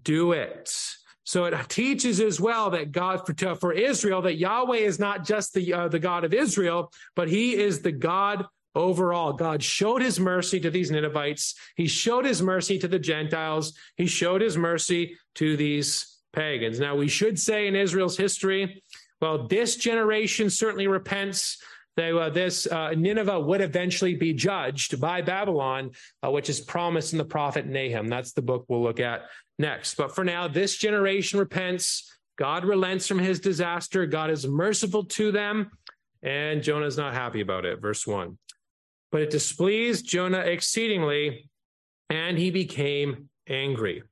do 0.01 0.31
it. 0.31 0.73
So 1.23 1.45
it 1.45 1.55
teaches 1.69 2.19
as 2.19 2.39
well 2.41 2.69
that 2.71 2.91
God 2.91 3.21
for, 3.59 3.73
Israel 3.73 4.21
that 4.23 4.35
Yahweh 4.35 4.77
is 4.77 4.99
not 4.99 5.25
just 5.25 5.53
the 5.53 5.73
uh, 5.73 5.87
the 5.87 5.99
God 5.99 6.23
of 6.23 6.33
Israel, 6.33 6.91
but 7.15 7.29
He 7.29 7.55
is 7.55 7.81
the 7.81 7.91
God 7.91 8.45
overall. 8.75 9.33
God 9.33 9.63
showed 9.63 10.01
His 10.01 10.19
mercy 10.19 10.59
to 10.59 10.69
these 10.69 10.91
Ninevites. 10.91 11.55
He 11.75 11.87
showed 11.87 12.25
His 12.25 12.41
mercy 12.41 12.77
to 12.79 12.87
the 12.87 12.99
Gentiles. 12.99 13.73
He 13.95 14.05
showed 14.05 14.41
His 14.41 14.57
mercy 14.57 15.17
to 15.35 15.55
these 15.55 16.19
pagans. 16.33 16.79
Now 16.79 16.95
we 16.95 17.07
should 17.07 17.39
say 17.39 17.67
in 17.67 17.75
Israel's 17.75 18.17
history, 18.17 18.83
well, 19.21 19.47
this 19.47 19.77
generation 19.77 20.49
certainly 20.49 20.87
repents. 20.87 21.57
They, 21.95 22.11
uh, 22.11 22.29
this 22.29 22.65
uh, 22.65 22.91
Nineveh 22.97 23.39
would 23.39 23.61
eventually 23.61 24.15
be 24.15 24.33
judged 24.33 24.99
by 24.99 25.21
Babylon, 25.21 25.91
uh, 26.25 26.31
which 26.31 26.49
is 26.49 26.59
promised 26.59 27.13
in 27.13 27.19
the 27.19 27.25
prophet 27.25 27.67
Nahum. 27.67 28.07
That's 28.07 28.33
the 28.33 28.41
book 28.41 28.65
we'll 28.67 28.81
look 28.81 28.99
at 28.99 29.21
next. 29.59 29.95
But 29.95 30.15
for 30.15 30.23
now, 30.23 30.47
this 30.47 30.77
generation 30.77 31.39
repents. 31.39 32.09
God 32.37 32.65
relents 32.65 33.07
from 33.07 33.19
his 33.19 33.39
disaster. 33.39 34.05
God 34.05 34.29
is 34.29 34.47
merciful 34.47 35.05
to 35.05 35.31
them. 35.31 35.71
And 36.23 36.63
Jonah 36.63 36.85
is 36.85 36.97
not 36.97 37.13
happy 37.13 37.41
about 37.41 37.65
it. 37.65 37.81
Verse 37.81 38.07
1. 38.07 38.37
But 39.11 39.21
it 39.21 39.29
displeased 39.29 40.07
Jonah 40.07 40.39
exceedingly, 40.39 41.49
and 42.09 42.37
he 42.37 42.49
became 42.49 43.29
angry. 43.47 44.03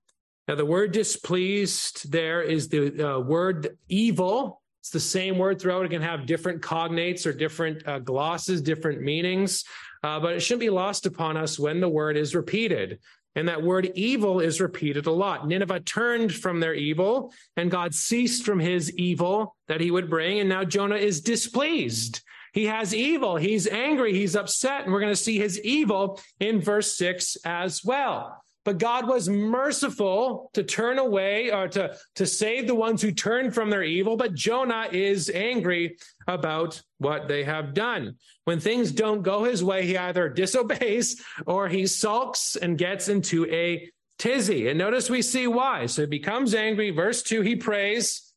Now, 0.48 0.56
the 0.56 0.66
word 0.66 0.92
displeased 0.92 2.12
there 2.12 2.42
is 2.42 2.68
the 2.68 3.16
uh, 3.16 3.20
word 3.20 3.78
evil. 3.88 4.62
It's 4.82 4.90
the 4.90 5.00
same 5.00 5.38
word 5.38 5.62
throughout. 5.62 5.86
It 5.86 5.90
can 5.90 6.02
have 6.02 6.26
different 6.26 6.62
cognates 6.62 7.26
or 7.26 7.34
different 7.34 7.88
uh, 7.88 8.00
glosses, 8.00 8.62
different 8.62 9.02
meanings, 9.02 9.64
uh, 10.04 10.20
but 10.20 10.34
it 10.34 10.42
shouldn't 10.42 10.62
be 10.62 10.70
lost 10.70 11.06
upon 11.06 11.38
us 11.38 11.58
when 11.58 11.80
the 11.80 11.90
word 11.90 12.18
is 12.18 12.36
repeated. 12.36 13.00
And 13.36 13.48
that 13.48 13.64
word 13.64 13.92
evil 13.96 14.42
is 14.42 14.60
repeated 14.60 15.06
a 15.06 15.12
lot. 15.12 15.48
Nineveh 15.48 15.80
turned 15.82 16.34
from 16.34 16.60
their 16.60 16.74
evil, 16.74 17.34
and 17.56 17.72
God 17.72 17.96
ceased 17.96 18.44
from 18.46 18.60
his 18.60 18.92
evil 18.98 19.56
that 19.68 19.80
he 19.80 19.90
would 19.90 20.10
bring. 20.10 20.40
And 20.40 20.50
now 20.50 20.66
Jonah 20.66 20.96
is 20.96 21.22
displeased. 21.22 22.22
He 22.54 22.66
has 22.66 22.94
evil. 22.94 23.38
He's 23.38 23.68
angry. 23.68 24.14
He's 24.14 24.36
upset. 24.36 24.84
And 24.84 24.92
we're 24.92 25.00
going 25.00 25.14
to 25.14 25.16
see 25.16 25.38
his 25.38 25.60
evil 25.62 26.20
in 26.42 26.60
verse 26.60 26.98
six 26.98 27.38
as 27.46 27.84
well. 27.86 28.44
But 28.64 28.78
God 28.78 29.08
was 29.08 29.28
merciful 29.28 30.52
to 30.54 30.64
turn 30.64 31.00
away 31.00 31.52
or 31.52 31.68
to, 31.70 31.98
to 32.16 32.26
save 32.28 32.68
the 32.68 32.76
ones 32.76 33.02
who 33.02 33.12
turn 33.12 33.52
from 33.52 33.70
their 33.70 33.84
evil. 33.84 34.16
But 34.16 34.36
Jonah 34.36 34.88
is 34.92 35.32
angry 35.32 35.98
about 36.28 36.82
what 37.00 37.28
they 37.28 37.44
have 37.44 37.74
done. 37.74 38.18
When 38.46 38.60
things 38.60 38.92
don't 38.92 39.24
go 39.24 39.44
his 39.44 39.64
way, 39.64 39.88
he 39.88 39.98
either 39.98 40.30
disobeys 40.30 41.24
or 41.48 41.70
he 41.70 41.88
sulks 41.88 42.56
and 42.56 42.78
gets 42.78 43.10
into 43.10 43.46
a 43.48 43.90
tizzy. 44.20 44.68
And 44.68 44.78
notice 44.78 45.10
we 45.10 45.24
see 45.24 45.48
why. 45.48 45.88
So 45.88 46.04
he 46.04 46.08
becomes 46.08 46.54
angry. 46.54 46.92
Verse 46.92 47.24
two, 47.24 47.42
he 47.42 47.56
prays. 47.56 48.32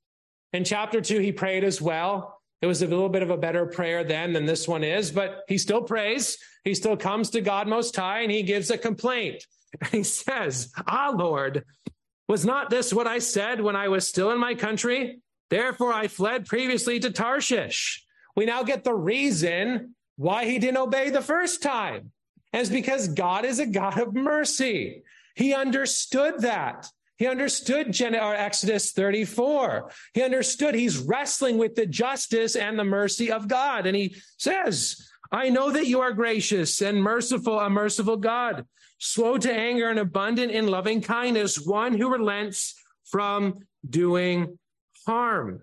In 0.55 0.65
chapter 0.65 1.03
two, 1.03 1.19
he 1.19 1.33
prayed 1.33 1.65
as 1.65 1.83
well. 1.83 2.41
It 2.63 2.67
was 2.67 2.81
a 2.81 2.87
little 2.87 3.11
bit 3.11 3.23
of 3.23 3.29
a 3.29 3.37
better 3.37 3.67
prayer 3.67 4.05
then 4.05 4.33
than 4.33 4.47
this 4.47 4.67
one 4.67 4.85
is, 4.85 5.11
but 5.11 5.43
he 5.49 5.59
still 5.59 5.83
prays. 5.83 6.39
He 6.65 6.75
still 6.75 6.97
comes 6.97 7.29
to 7.31 7.43
God 7.43 7.69
Most 7.69 7.95
High 7.95 8.21
and 8.21 8.31
he 8.31 8.43
gives 8.43 8.71
a 8.71 8.79
complaint. 8.79 9.45
And 9.81 9.91
he 9.93 10.03
says, 10.03 10.73
Ah, 10.87 11.13
Lord, 11.15 11.65
was 12.29 12.45
not 12.45 12.71
this 12.71 12.93
what 12.93 13.07
I 13.07 13.19
said 13.19 13.61
when 13.61 13.77
I 13.77 13.89
was 13.89 14.09
still 14.09 14.31
in 14.31 14.39
my 14.39 14.55
country? 14.55 15.21
Therefore, 15.51 15.93
I 15.93 16.09
fled 16.09 16.47
previously 16.47 16.99
to 17.01 17.11
Tarshish. 17.11 18.05
We 18.35 18.47
now 18.47 18.63
get 18.63 18.83
the 18.83 18.95
reason 18.95 19.95
why 20.17 20.47
he 20.47 20.59
didn't 20.59 20.79
obey 20.79 21.11
the 21.11 21.21
first 21.21 21.63
time. 21.63 22.13
And 22.53 22.61
it's 22.61 22.71
because 22.71 23.09
God 23.09 23.45
is 23.45 23.59
a 23.59 23.67
God 23.67 23.99
of 23.99 24.15
mercy. 24.15 25.03
He 25.35 25.53
understood 25.53 26.41
that. 26.41 26.89
He 27.17 27.27
understood 27.27 28.01
Exodus 28.01 28.93
34. 28.93 29.91
He 30.15 30.23
understood 30.23 30.75
he's 30.75 30.99
wrestling 30.99 31.59
with 31.59 31.75
the 31.75 31.87
justice 31.87 32.57
and 32.57 32.79
the 32.79 32.85
mercy 32.85 33.31
of 33.31 33.47
God. 33.47 33.87
And 33.87 33.97
he 33.97 34.17
says, 34.37 35.09
I 35.31 35.51
know 35.51 35.71
that 35.71 35.87
you 35.87 36.01
are 36.01 36.13
gracious 36.13 36.81
and 36.81 37.03
merciful, 37.03 37.61
a 37.61 37.71
merciful 37.71 38.17
God, 38.17 38.67
slow 39.05 39.37
to 39.37 39.53
anger 39.53 39.91
and 39.91 39.99
abundant 39.99 40.51
in 40.51 40.67
loving 40.67 41.03
kindness, 41.03 41.61
one 41.61 41.93
who 41.93 42.11
relents 42.11 42.75
from 43.05 43.59
doing 43.89 44.59
harm. 45.07 45.61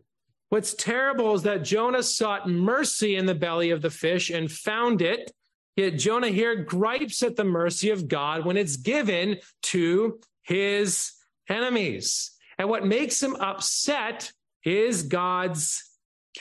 What's 0.50 0.76
terrible 0.76 1.34
is 1.34 1.42
that 1.44 1.64
Jonah 1.64 2.04
sought 2.04 2.48
mercy 2.48 3.16
in 3.16 3.26
the 3.26 3.34
belly 3.34 3.72
of 3.72 3.82
the 3.82 3.90
fish 3.90 4.30
and 4.30 4.52
found 4.52 5.02
it. 5.02 5.32
Yet 5.76 5.98
Jonah 5.98 6.30
here 6.30 6.56
gripes 6.56 7.24
at 7.24 7.36
the 7.36 7.44
mercy 7.44 7.90
of 7.90 8.08
God 8.08 8.46
when 8.46 8.58
it's 8.58 8.76
given 8.76 9.38
to 9.64 10.20
his 10.44 11.14
enemies. 11.50 12.32
And 12.60 12.70
what 12.70 12.86
makes 12.86 13.24
him 13.24 13.36
upset 13.38 14.32
is 14.64 15.04
God's 15.04 15.84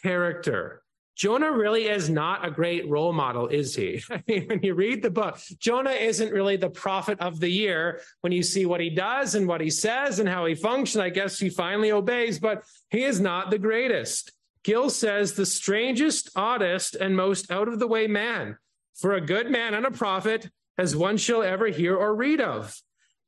character. 0.02 0.82
Jonah 1.20 1.52
really 1.52 1.86
is 1.86 2.08
not 2.08 2.46
a 2.46 2.50
great 2.50 2.88
role 2.88 3.12
model, 3.12 3.46
is 3.46 3.74
he? 3.74 4.02
I 4.10 4.24
mean, 4.26 4.46
when 4.46 4.62
you 4.62 4.72
read 4.72 5.02
the 5.02 5.10
book, 5.10 5.38
Jonah 5.58 5.90
isn't 5.90 6.32
really 6.32 6.56
the 6.56 6.70
prophet 6.70 7.20
of 7.20 7.40
the 7.40 7.50
year. 7.50 8.00
When 8.22 8.32
you 8.32 8.42
see 8.42 8.64
what 8.64 8.80
he 8.80 8.88
does 8.88 9.34
and 9.34 9.46
what 9.46 9.60
he 9.60 9.68
says 9.68 10.18
and 10.18 10.26
how 10.26 10.46
he 10.46 10.54
functions, 10.54 10.98
I 10.98 11.10
guess 11.10 11.38
he 11.38 11.50
finally 11.50 11.92
obeys, 11.92 12.38
but 12.38 12.64
he 12.88 13.02
is 13.02 13.20
not 13.20 13.50
the 13.50 13.58
greatest. 13.58 14.32
Gill 14.64 14.88
says 14.88 15.34
the 15.34 15.44
strangest, 15.44 16.30
oddest, 16.36 16.94
and 16.94 17.14
most 17.14 17.50
out 17.50 17.68
of 17.68 17.78
the 17.78 17.86
way 17.86 18.06
man 18.06 18.56
for 18.94 19.12
a 19.12 19.20
good 19.20 19.50
man 19.50 19.74
and 19.74 19.84
a 19.84 19.90
prophet 19.90 20.48
as 20.78 20.96
one 20.96 21.18
shall 21.18 21.42
ever 21.42 21.66
hear 21.66 21.98
or 21.98 22.16
read 22.16 22.40
of. 22.40 22.74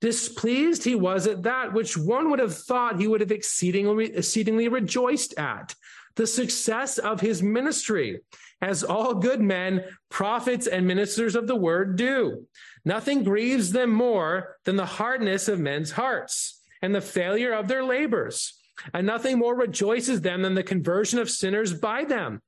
Displeased 0.01 0.83
he 0.83 0.95
was 0.95 1.27
at 1.27 1.43
that 1.43 1.75
which 1.75 1.99
one 1.99 2.31
would 2.31 2.39
have 2.39 2.57
thought 2.57 2.99
he 2.99 3.07
would 3.07 3.21
have 3.21 3.31
exceedingly, 3.31 4.17
exceedingly 4.17 4.69
rejoiced 4.69 5.39
at 5.39 5.75
the 6.17 6.27
success 6.27 6.99
of 6.99 7.21
his 7.21 7.43
ministry, 7.43 8.21
as 8.61 8.85
all 8.85 9.15
good 9.15 9.41
men, 9.41 9.85
prophets, 10.09 10.67
and 10.67 10.87
ministers 10.87 11.35
of 11.35 11.47
the 11.47 11.57
word 11.57 11.97
do. 11.97 12.47
Nothing 12.85 13.25
grieves 13.25 13.73
them 13.73 13.91
more 13.91 14.57
than 14.65 14.77
the 14.77 14.87
hardness 14.87 15.49
of 15.49 15.61
men's 15.61 15.91
hearts 15.93 16.61
and 16.81 16.95
the 16.95 17.01
failure 17.01 17.53
of 17.53 17.69
their 17.69 17.85
labors. 17.85 18.55
And 18.93 19.07
nothing 19.07 19.39
more 19.39 19.55
rejoices 19.55 20.21
them 20.21 20.43
than 20.43 20.55
the 20.55 20.63
conversion 20.63 21.19
of 21.19 21.31
sinners 21.31 21.73
by 21.73 22.05
them. 22.05 22.41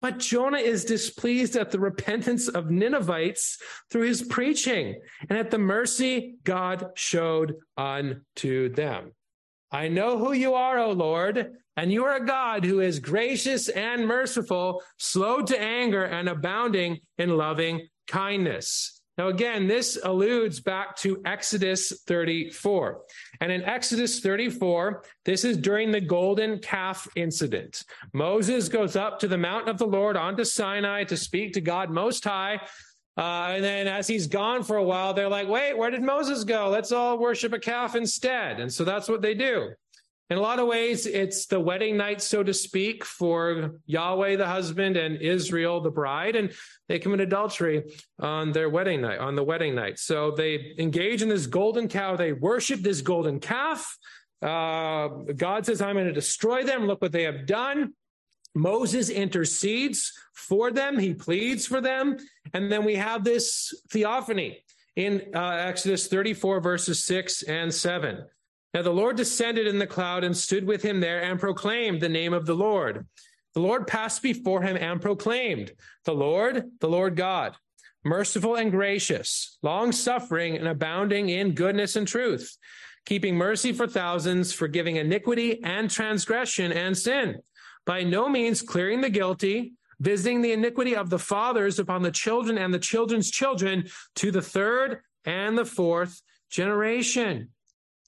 But 0.00 0.18
Jonah 0.18 0.58
is 0.58 0.84
displeased 0.84 1.56
at 1.56 1.70
the 1.70 1.80
repentance 1.80 2.48
of 2.48 2.70
Ninevites 2.70 3.58
through 3.90 4.06
his 4.06 4.22
preaching 4.22 5.00
and 5.28 5.38
at 5.38 5.50
the 5.50 5.58
mercy 5.58 6.36
God 6.44 6.90
showed 6.94 7.54
unto 7.76 8.68
them. 8.68 9.12
I 9.74 9.88
know 9.88 10.18
who 10.18 10.34
you 10.34 10.54
are, 10.54 10.78
O 10.78 10.92
Lord, 10.92 11.50
and 11.76 11.90
you 11.90 12.04
are 12.04 12.14
a 12.14 12.24
God 12.24 12.64
who 12.64 12.78
is 12.78 13.00
gracious 13.00 13.68
and 13.68 14.06
merciful, 14.06 14.80
slow 14.98 15.42
to 15.42 15.60
anger, 15.60 16.04
and 16.04 16.28
abounding 16.28 17.00
in 17.18 17.36
loving 17.36 17.88
kindness. 18.06 19.02
Now, 19.18 19.28
again, 19.28 19.66
this 19.66 19.98
alludes 20.00 20.60
back 20.60 20.94
to 20.98 21.20
Exodus 21.24 21.92
34. 22.06 23.00
And 23.40 23.50
in 23.50 23.64
Exodus 23.64 24.20
34, 24.20 25.02
this 25.24 25.44
is 25.44 25.56
during 25.56 25.90
the 25.90 26.00
golden 26.00 26.60
calf 26.60 27.08
incident. 27.16 27.82
Moses 28.12 28.68
goes 28.68 28.94
up 28.94 29.18
to 29.18 29.28
the 29.28 29.36
mountain 29.36 29.70
of 29.70 29.78
the 29.78 29.88
Lord 29.88 30.16
onto 30.16 30.44
Sinai 30.44 31.02
to 31.04 31.16
speak 31.16 31.52
to 31.54 31.60
God 31.60 31.90
Most 31.90 32.22
High. 32.22 32.60
Uh, 33.16 33.52
and 33.54 33.64
then 33.64 33.86
as 33.86 34.06
he's 34.08 34.26
gone 34.26 34.62
for 34.64 34.76
a 34.76 34.82
while, 34.82 35.14
they're 35.14 35.28
like, 35.28 35.48
wait, 35.48 35.76
where 35.78 35.90
did 35.90 36.02
Moses 36.02 36.42
go? 36.44 36.68
Let's 36.68 36.90
all 36.90 37.18
worship 37.18 37.52
a 37.52 37.58
calf 37.58 37.94
instead. 37.94 38.58
And 38.58 38.72
so 38.72 38.84
that's 38.84 39.08
what 39.08 39.22
they 39.22 39.34
do. 39.34 39.70
In 40.30 40.38
a 40.38 40.40
lot 40.40 40.58
of 40.58 40.66
ways, 40.66 41.06
it's 41.06 41.46
the 41.46 41.60
wedding 41.60 41.98
night, 41.98 42.22
so 42.22 42.42
to 42.42 42.54
speak, 42.54 43.04
for 43.04 43.78
Yahweh 43.84 44.36
the 44.36 44.46
husband 44.46 44.96
and 44.96 45.20
Israel 45.20 45.82
the 45.82 45.90
bride, 45.90 46.34
and 46.34 46.50
they 46.88 46.98
commit 46.98 47.20
adultery 47.20 47.84
on 48.18 48.50
their 48.50 48.70
wedding 48.70 49.02
night, 49.02 49.18
on 49.18 49.34
the 49.34 49.44
wedding 49.44 49.74
night. 49.74 49.98
So 49.98 50.30
they 50.30 50.74
engage 50.78 51.20
in 51.20 51.28
this 51.28 51.46
golden 51.46 51.88
cow. 51.88 52.16
They 52.16 52.32
worship 52.32 52.80
this 52.80 53.02
golden 53.02 53.38
calf. 53.38 53.98
Uh, 54.40 55.08
God 55.36 55.66
says, 55.66 55.82
I'm 55.82 55.94
going 55.94 56.06
to 56.06 56.12
destroy 56.12 56.64
them. 56.64 56.86
Look 56.86 57.02
what 57.02 57.12
they 57.12 57.24
have 57.24 57.46
done. 57.46 57.92
Moses 58.54 59.10
intercedes 59.10 60.12
for 60.34 60.70
them. 60.70 60.98
He 60.98 61.14
pleads 61.14 61.66
for 61.66 61.80
them. 61.80 62.16
And 62.52 62.70
then 62.70 62.84
we 62.84 62.94
have 62.96 63.24
this 63.24 63.74
theophany 63.90 64.64
in 64.96 65.22
uh, 65.34 65.50
Exodus 65.50 66.06
34, 66.06 66.60
verses 66.60 67.04
6 67.04 67.42
and 67.44 67.72
7. 67.72 68.24
Now 68.72 68.82
the 68.82 68.90
Lord 68.90 69.16
descended 69.16 69.66
in 69.66 69.78
the 69.78 69.86
cloud 69.86 70.24
and 70.24 70.36
stood 70.36 70.66
with 70.66 70.82
him 70.82 71.00
there 71.00 71.22
and 71.22 71.38
proclaimed 71.38 72.00
the 72.00 72.08
name 72.08 72.32
of 72.32 72.46
the 72.46 72.54
Lord. 72.54 73.06
The 73.54 73.60
Lord 73.60 73.86
passed 73.86 74.22
before 74.22 74.62
him 74.62 74.76
and 74.76 75.00
proclaimed, 75.00 75.72
The 76.04 76.14
Lord, 76.14 76.70
the 76.80 76.88
Lord 76.88 77.14
God, 77.14 77.56
merciful 78.04 78.56
and 78.56 78.70
gracious, 78.70 79.58
long 79.62 79.92
suffering 79.92 80.56
and 80.56 80.66
abounding 80.66 81.28
in 81.28 81.54
goodness 81.54 81.94
and 81.94 82.06
truth, 82.06 82.56
keeping 83.06 83.36
mercy 83.36 83.72
for 83.72 83.86
thousands, 83.86 84.52
forgiving 84.52 84.96
iniquity 84.96 85.62
and 85.62 85.88
transgression 85.88 86.72
and 86.72 86.98
sin, 86.98 87.40
by 87.86 88.02
no 88.02 88.28
means 88.28 88.62
clearing 88.62 89.00
the 89.00 89.10
guilty, 89.10 89.74
visiting 90.00 90.42
the 90.42 90.52
iniquity 90.52 90.96
of 90.96 91.10
the 91.10 91.18
fathers 91.18 91.78
upon 91.78 92.02
the 92.02 92.10
children 92.10 92.58
and 92.58 92.72
the 92.72 92.78
children's 92.78 93.30
children 93.30 93.88
to 94.16 94.30
the 94.30 94.42
third 94.42 95.00
and 95.24 95.56
the 95.56 95.64
fourth 95.64 96.22
generation. 96.50 97.50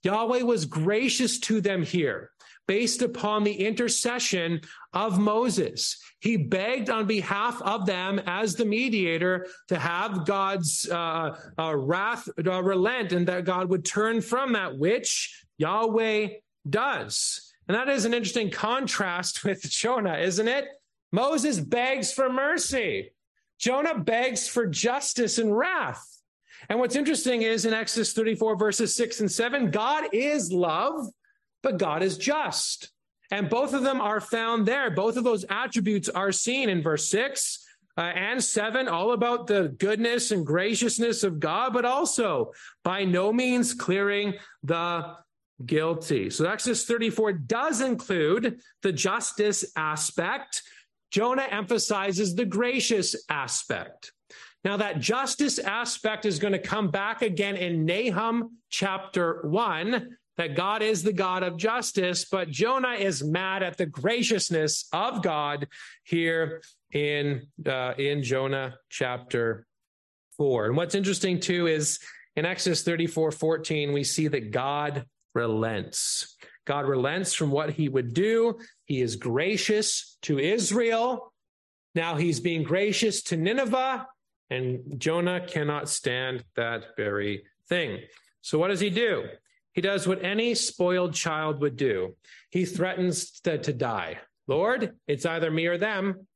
Yahweh 0.03 0.43
was 0.43 0.67
gracious 0.67 1.39
to 1.41 1.61
them 1.61 1.83
here 1.83 2.31
based 2.67 3.03
upon 3.03 3.45
the 3.45 3.55
intercession 3.55 4.61
of 4.93 5.19
Moses. 5.19 5.99
He 6.21 6.37
begged 6.37 6.91
on 6.91 7.07
behalf 7.07 7.61
of 7.63 7.87
them 7.87 8.21
as 8.27 8.55
the 8.55 8.65
mediator 8.65 9.47
to 9.69 9.79
have 9.79 10.27
God's 10.27 10.89
uh, 10.91 11.37
uh, 11.59 11.77
wrath 11.77 12.29
uh, 12.45 12.63
relent 12.63 13.13
and 13.13 13.27
that 13.29 13.45
God 13.45 13.69
would 13.69 13.85
turn 13.85 14.21
from 14.21 14.55
that, 14.55 14.77
which 14.77 15.45
Yahweh 15.59 16.29
does. 16.69 17.46
And 17.69 17.77
that 17.77 17.89
is 17.89 18.05
an 18.05 18.15
interesting 18.15 18.51
contrast 18.51 19.45
with 19.45 19.63
Jonah, 19.71 20.19
isn't 20.19 20.49
it? 20.49 20.67
Moses 21.13 21.59
begs 21.59 22.13
for 22.13 22.31
mercy. 22.31 23.13
Jonah 23.59 23.99
begs 23.99 24.49
for 24.49 24.67
justice 24.67 25.39
and 25.39 25.57
wrath. 25.57 26.05
And 26.69 26.79
what's 26.79 26.97
interesting 26.97 27.43
is 27.43 27.65
in 27.65 27.75
Exodus 27.75 28.13
34, 28.13 28.57
verses 28.57 28.95
6 28.95 29.21
and 29.21 29.31
7, 29.31 29.71
God 29.71 30.05
is 30.13 30.53
love, 30.53 31.07
but 31.63 31.79
God 31.79 32.03
is 32.03 32.19
just. 32.19 32.91
And 33.31 33.51
both 33.51 33.75
of 33.75 33.83
them 33.83 34.01
are 34.01 34.21
found 34.21 34.67
there. 34.67 34.91
Both 34.91 35.17
of 35.17 35.25
those 35.25 35.45
attributes 35.49 36.09
are 36.09 36.33
seen 36.33 36.69
in 36.69 36.83
verse 36.83 37.09
6 37.09 37.67
uh, 37.97 38.01
and 38.01 38.43
7, 38.43 38.89
all 38.89 39.13
about 39.13 39.47
the 39.47 39.75
goodness 39.79 40.31
and 40.31 40.47
graciousness 40.47 41.23
of 41.25 41.41
God, 41.41 41.73
but 41.73 41.85
also 41.85 42.53
by 42.85 43.05
no 43.05 43.33
means 43.33 43.75
clearing 43.75 44.35
the 44.63 45.17
guilty. 45.65 46.31
So 46.31 46.47
Exodus 46.47 46.85
34 46.85 47.33
does 47.33 47.81
include 47.81 48.61
the 48.83 48.93
justice 48.93 49.65
aspect. 49.77 50.63
Jonah 51.11 51.49
emphasizes 51.51 52.35
the 52.35 52.45
gracious 52.45 53.17
aspect. 53.31 54.13
Now, 54.65 54.77
that 54.79 54.99
justice 54.99 55.61
aspect 55.61 56.27
is 56.27 56.41
going 56.41 56.53
to 56.53 56.59
come 56.59 56.91
back 56.91 57.23
again 57.23 57.57
in 57.57 57.85
Nahum 57.85 58.57
chapter 58.69 59.41
1, 59.47 60.17
that 60.39 60.57
God 60.57 60.83
is 60.83 61.05
the 61.05 61.13
God 61.13 61.45
of 61.45 61.57
justice, 61.57 62.25
but 62.25 62.51
Jonah 62.51 62.95
is 62.95 63.23
mad 63.23 63.63
at 63.63 63.77
the 63.77 63.87
graciousness 63.87 64.89
of 64.93 65.23
God 65.23 65.69
here 66.03 66.63
in, 66.93 67.47
uh, 67.65 67.95
in 67.97 68.25
Jonah 68.25 68.75
chapter 68.91 69.67
4. 70.37 70.67
And 70.67 70.77
what's 70.77 70.97
interesting 70.97 71.39
too 71.39 71.69
is 71.69 72.01
in 72.35 72.45
Exodus 72.45 72.83
34 72.83 73.31
14, 73.31 73.93
we 73.93 74.05
see 74.05 74.29
that 74.29 74.51
God 74.51 75.07
relents. 75.37 76.37
God 76.65 76.87
relents 76.87 77.33
from 77.33 77.53
what 77.53 77.71
he 77.71 77.89
would 77.89 78.13
do. 78.13 78.59
He 78.87 79.01
is 79.01 79.15
gracious 79.15 80.19
to 80.23 80.41
Israel. 80.41 81.33
Now 81.95 82.17
he's 82.17 82.41
being 82.41 82.65
gracious 82.65 83.23
to 83.25 83.37
Nineveh, 83.37 84.07
and 84.51 84.81
Jonah 84.99 85.47
cannot 85.47 85.89
stand 85.89 86.45
that 86.57 86.97
very 86.97 87.45
thing. 87.69 88.01
So, 88.43 88.59
what 88.59 88.69
does 88.69 88.81
he 88.81 88.91
do? 88.91 89.25
He 89.73 89.81
does 89.81 90.07
what 90.07 90.25
any 90.25 90.55
spoiled 90.55 91.15
child 91.15 91.61
would 91.61 91.77
do. 91.77 92.17
He 92.51 92.65
threatens 92.65 93.41
to, 93.43 93.59
to 93.59 93.73
die. 93.73 94.19
Lord, 94.47 94.95
it's 95.07 95.27
either 95.27 95.51
me 95.51 95.67
or 95.67 95.79
them. 95.79 96.27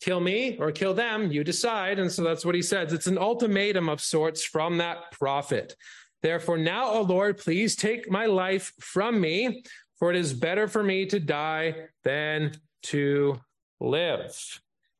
Kill 0.00 0.20
me 0.20 0.56
or 0.58 0.70
kill 0.70 0.94
them. 0.94 1.32
You 1.32 1.42
decide. 1.44 1.98
And 1.98 2.12
so 2.12 2.22
that's 2.22 2.44
what 2.44 2.54
he 2.54 2.62
says. 2.62 2.92
It's 2.92 3.06
an 3.06 3.18
ultimatum 3.18 3.88
of 3.88 4.00
sorts 4.00 4.44
from 4.44 4.78
that 4.78 5.10
prophet. 5.12 5.74
Therefore, 6.24 6.56
now, 6.56 6.88
O 6.90 7.02
Lord, 7.02 7.36
please 7.36 7.76
take 7.76 8.10
my 8.10 8.24
life 8.24 8.72
from 8.80 9.20
me, 9.20 9.62
for 9.98 10.10
it 10.10 10.16
is 10.16 10.32
better 10.32 10.66
for 10.66 10.82
me 10.82 11.04
to 11.04 11.20
die 11.20 11.74
than 12.02 12.52
to 12.84 13.38
live. 13.78 14.34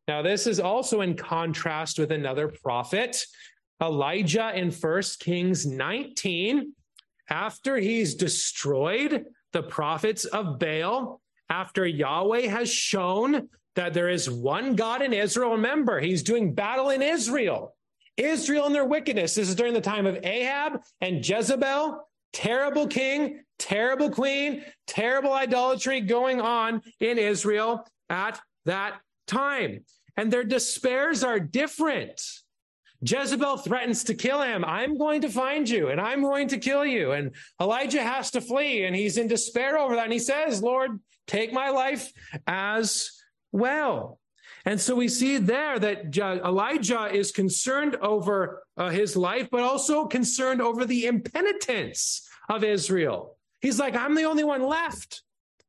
Now, 0.06 0.20
this 0.20 0.46
is 0.46 0.60
also 0.60 1.00
in 1.00 1.16
contrast 1.16 1.98
with 1.98 2.12
another 2.12 2.48
prophet, 2.48 3.24
Elijah 3.82 4.52
in 4.54 4.70
1 4.70 5.02
Kings 5.18 5.64
19. 5.64 6.74
After 7.30 7.76
he's 7.78 8.14
destroyed 8.14 9.24
the 9.54 9.62
prophets 9.62 10.26
of 10.26 10.58
Baal, 10.58 11.22
after 11.48 11.86
Yahweh 11.86 12.48
has 12.48 12.70
shown 12.70 13.48
that 13.76 13.94
there 13.94 14.10
is 14.10 14.28
one 14.28 14.76
God 14.76 15.00
in 15.00 15.14
Israel, 15.14 15.52
remember, 15.52 16.00
he's 16.00 16.22
doing 16.22 16.52
battle 16.52 16.90
in 16.90 17.00
Israel. 17.00 17.73
Israel 18.16 18.66
and 18.66 18.74
their 18.74 18.84
wickedness. 18.84 19.34
This 19.34 19.48
is 19.48 19.54
during 19.54 19.74
the 19.74 19.80
time 19.80 20.06
of 20.06 20.18
Ahab 20.24 20.80
and 21.00 21.26
Jezebel. 21.26 22.08
Terrible 22.32 22.88
king, 22.88 23.40
terrible 23.58 24.10
queen, 24.10 24.64
terrible 24.86 25.32
idolatry 25.32 26.00
going 26.00 26.40
on 26.40 26.82
in 27.00 27.18
Israel 27.18 27.86
at 28.10 28.40
that 28.64 29.00
time. 29.26 29.84
And 30.16 30.32
their 30.32 30.44
despairs 30.44 31.22
are 31.22 31.38
different. 31.38 32.20
Jezebel 33.02 33.58
threatens 33.58 34.04
to 34.04 34.14
kill 34.14 34.40
him. 34.40 34.64
I'm 34.64 34.96
going 34.96 35.20
to 35.20 35.28
find 35.28 35.68
you 35.68 35.88
and 35.88 36.00
I'm 36.00 36.22
going 36.22 36.48
to 36.48 36.58
kill 36.58 36.86
you. 36.86 37.12
And 37.12 37.32
Elijah 37.60 38.02
has 38.02 38.30
to 38.32 38.40
flee 38.40 38.84
and 38.84 38.96
he's 38.96 39.18
in 39.18 39.28
despair 39.28 39.78
over 39.78 39.94
that. 39.94 40.04
And 40.04 40.12
he 40.12 40.18
says, 40.18 40.62
Lord, 40.62 40.98
take 41.26 41.52
my 41.52 41.68
life 41.68 42.12
as 42.46 43.10
well. 43.52 44.18
And 44.66 44.80
so 44.80 44.94
we 44.94 45.08
see 45.08 45.36
there 45.36 45.78
that 45.78 46.16
Elijah 46.16 47.14
is 47.14 47.32
concerned 47.32 47.96
over 47.96 48.62
uh, 48.76 48.88
his 48.88 49.14
life, 49.14 49.48
but 49.50 49.60
also 49.60 50.06
concerned 50.06 50.62
over 50.62 50.86
the 50.86 51.06
impenitence 51.06 52.26
of 52.48 52.64
Israel. 52.64 53.36
He's 53.60 53.78
like, 53.78 53.94
I'm 53.94 54.14
the 54.14 54.24
only 54.24 54.44
one 54.44 54.62
left. 54.62 55.22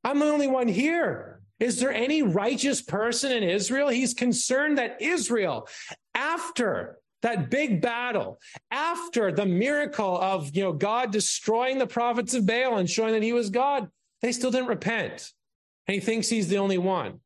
I'm 0.04 0.20
the 0.20 0.26
only 0.26 0.48
one 0.48 0.68
here. 0.68 1.42
Is 1.60 1.80
there 1.80 1.94
any 1.94 2.22
righteous 2.22 2.82
person 2.82 3.32
in 3.32 3.44
Israel? 3.44 3.90
He's 3.90 4.14
concerned 4.14 4.78
that 4.78 5.02
Israel, 5.02 5.68
after 6.14 7.00
that 7.22 7.50
big 7.50 7.82
battle, 7.82 8.40
after 8.72 9.32
the 9.32 9.46
miracle 9.46 10.20
of 10.22 10.56
you 10.56 10.64
know 10.64 10.74
God 10.74 11.12
destroying 11.12 11.78
the 11.78 11.88
prophets 11.88 12.34
of 12.34 12.46
Baal 12.46 12.78
and 12.78 12.90
showing 12.90 13.14
that 13.14 13.24
he 13.24 13.34
was 13.34 13.50
God, 13.50 13.90
they 14.22 14.32
still 14.32 14.52
didn't 14.52 14.68
repent. 14.68 15.32
And 15.88 15.96
he 15.96 16.02
thinks 16.02 16.28
he's 16.28 16.50
the 16.50 16.58
only 16.58 16.78
one. 16.78 17.20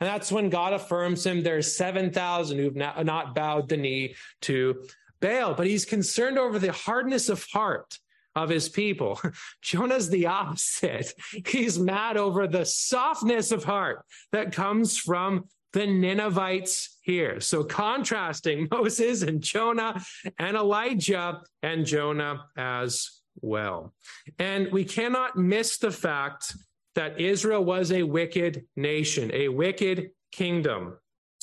And 0.00 0.08
that's 0.08 0.30
when 0.30 0.48
God 0.48 0.72
affirms 0.72 1.26
him. 1.26 1.42
There's 1.42 1.76
7,000 1.76 2.58
who've 2.58 2.76
not, 2.76 3.04
not 3.04 3.34
bowed 3.34 3.68
the 3.68 3.76
knee 3.76 4.14
to 4.42 4.86
Baal, 5.20 5.54
but 5.54 5.66
he's 5.66 5.84
concerned 5.84 6.38
over 6.38 6.58
the 6.58 6.72
hardness 6.72 7.28
of 7.28 7.44
heart 7.44 7.98
of 8.36 8.48
his 8.48 8.68
people. 8.68 9.20
Jonah's 9.62 10.08
the 10.08 10.26
opposite. 10.26 11.12
He's 11.46 11.78
mad 11.78 12.16
over 12.16 12.46
the 12.46 12.64
softness 12.64 13.50
of 13.50 13.64
heart 13.64 14.04
that 14.32 14.52
comes 14.52 14.96
from 14.96 15.46
the 15.72 15.86
Ninevites 15.86 16.98
here. 17.02 17.40
So 17.40 17.64
contrasting 17.64 18.68
Moses 18.72 19.22
and 19.22 19.42
Jonah 19.42 20.02
and 20.38 20.56
Elijah 20.56 21.42
and 21.62 21.84
Jonah 21.84 22.44
as 22.56 23.10
well. 23.40 23.92
And 24.38 24.70
we 24.72 24.84
cannot 24.84 25.36
miss 25.36 25.78
the 25.78 25.90
fact 25.90 26.54
that 26.98 27.20
Israel 27.20 27.64
was 27.64 27.92
a 27.92 28.02
wicked 28.02 28.66
nation, 28.74 29.30
a 29.32 29.46
wicked 29.46 30.10
kingdom. 30.32 30.98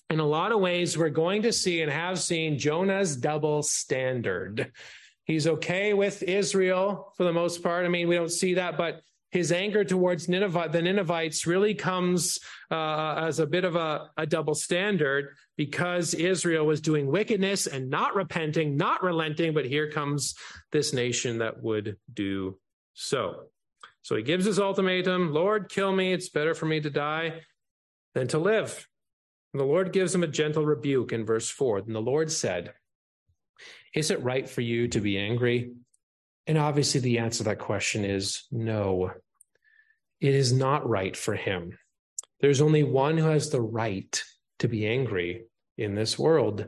In 0.10 0.20
a 0.20 0.26
lot 0.26 0.52
of 0.52 0.60
ways, 0.60 0.98
we're 0.98 1.08
going 1.08 1.44
to 1.44 1.54
see 1.54 1.82
and 1.82 1.90
have 1.90 2.20
seen 2.20 2.60
Jonah's 2.60 3.16
double 3.16 3.64
standard. 3.64 4.74
He's 5.24 5.48
okay 5.48 5.94
with 5.94 6.22
Israel 6.24 7.14
for 7.16 7.24
the 7.24 7.32
most 7.32 7.64
part. 7.64 7.86
I 7.86 7.88
mean, 7.88 8.10
we 8.10 8.16
don't 8.16 8.34
see 8.34 8.56
that, 8.56 8.78
but 8.78 9.00
his 9.32 9.54
anger 9.54 9.86
towards 9.86 10.28
Nineveh, 10.28 10.72
the 10.74 10.82
Ninevites 10.82 11.48
really 11.48 11.74
comes 11.74 12.38
uh, 12.70 13.14
as 13.16 13.40
a 13.40 13.48
bit 13.48 13.64
of 13.64 13.78
a, 13.78 14.10
a 14.18 14.26
double 14.26 14.56
standard 14.56 15.38
because 15.56 16.14
Israel 16.14 16.66
was 16.66 16.82
doing 16.82 17.08
wickedness 17.08 17.66
and 17.66 17.90
not 17.90 18.14
repenting, 18.14 18.76
not 18.76 19.04
relenting. 19.04 19.54
But 19.54 19.66
here 19.66 19.90
comes 19.90 20.36
this 20.74 20.92
nation 20.92 21.38
that 21.38 21.64
would 21.64 21.96
do 22.14 22.60
so. 22.94 23.46
So 24.06 24.16
he 24.16 24.22
gives 24.22 24.46
his 24.46 24.60
ultimatum 24.60 25.34
Lord, 25.34 25.68
kill 25.68 25.92
me. 25.92 26.14
It's 26.14 26.30
better 26.30 26.54
for 26.54 26.68
me 26.68 26.80
to 26.80 26.92
die 26.92 27.42
than 28.14 28.28
to 28.28 28.38
live. 28.38 28.88
And 29.52 29.60
the 29.60 29.66
Lord 29.66 29.92
gives 29.92 30.14
him 30.14 30.22
a 30.22 30.28
gentle 30.28 30.64
rebuke 30.64 31.12
in 31.12 31.26
verse 31.26 31.50
4. 31.50 31.80
And 31.80 31.96
the 31.96 32.00
Lord 32.00 32.32
said, 32.32 32.74
Is 33.96 34.12
it 34.12 34.22
right 34.22 34.48
for 34.48 34.62
you 34.62 34.90
to 34.90 35.02
be 35.02 35.18
angry? 35.18 35.72
And 36.46 36.56
obviously, 36.56 37.02
the 37.02 37.18
answer 37.18 37.40
to 37.40 37.44
that 37.46 37.58
question 37.58 38.06
is 38.06 38.44
no. 38.52 39.10
It 40.22 40.36
is 40.36 40.54
not 40.54 40.88
right 40.88 41.18
for 41.18 41.34
him. 41.34 41.76
There's 42.42 42.62
only 42.62 42.84
one 42.84 43.18
who 43.18 43.26
has 43.26 43.50
the 43.50 43.62
right 43.62 44.24
to 44.60 44.68
be 44.68 44.86
angry 44.86 45.46
in 45.80 45.96
this 45.96 46.20
world. 46.20 46.68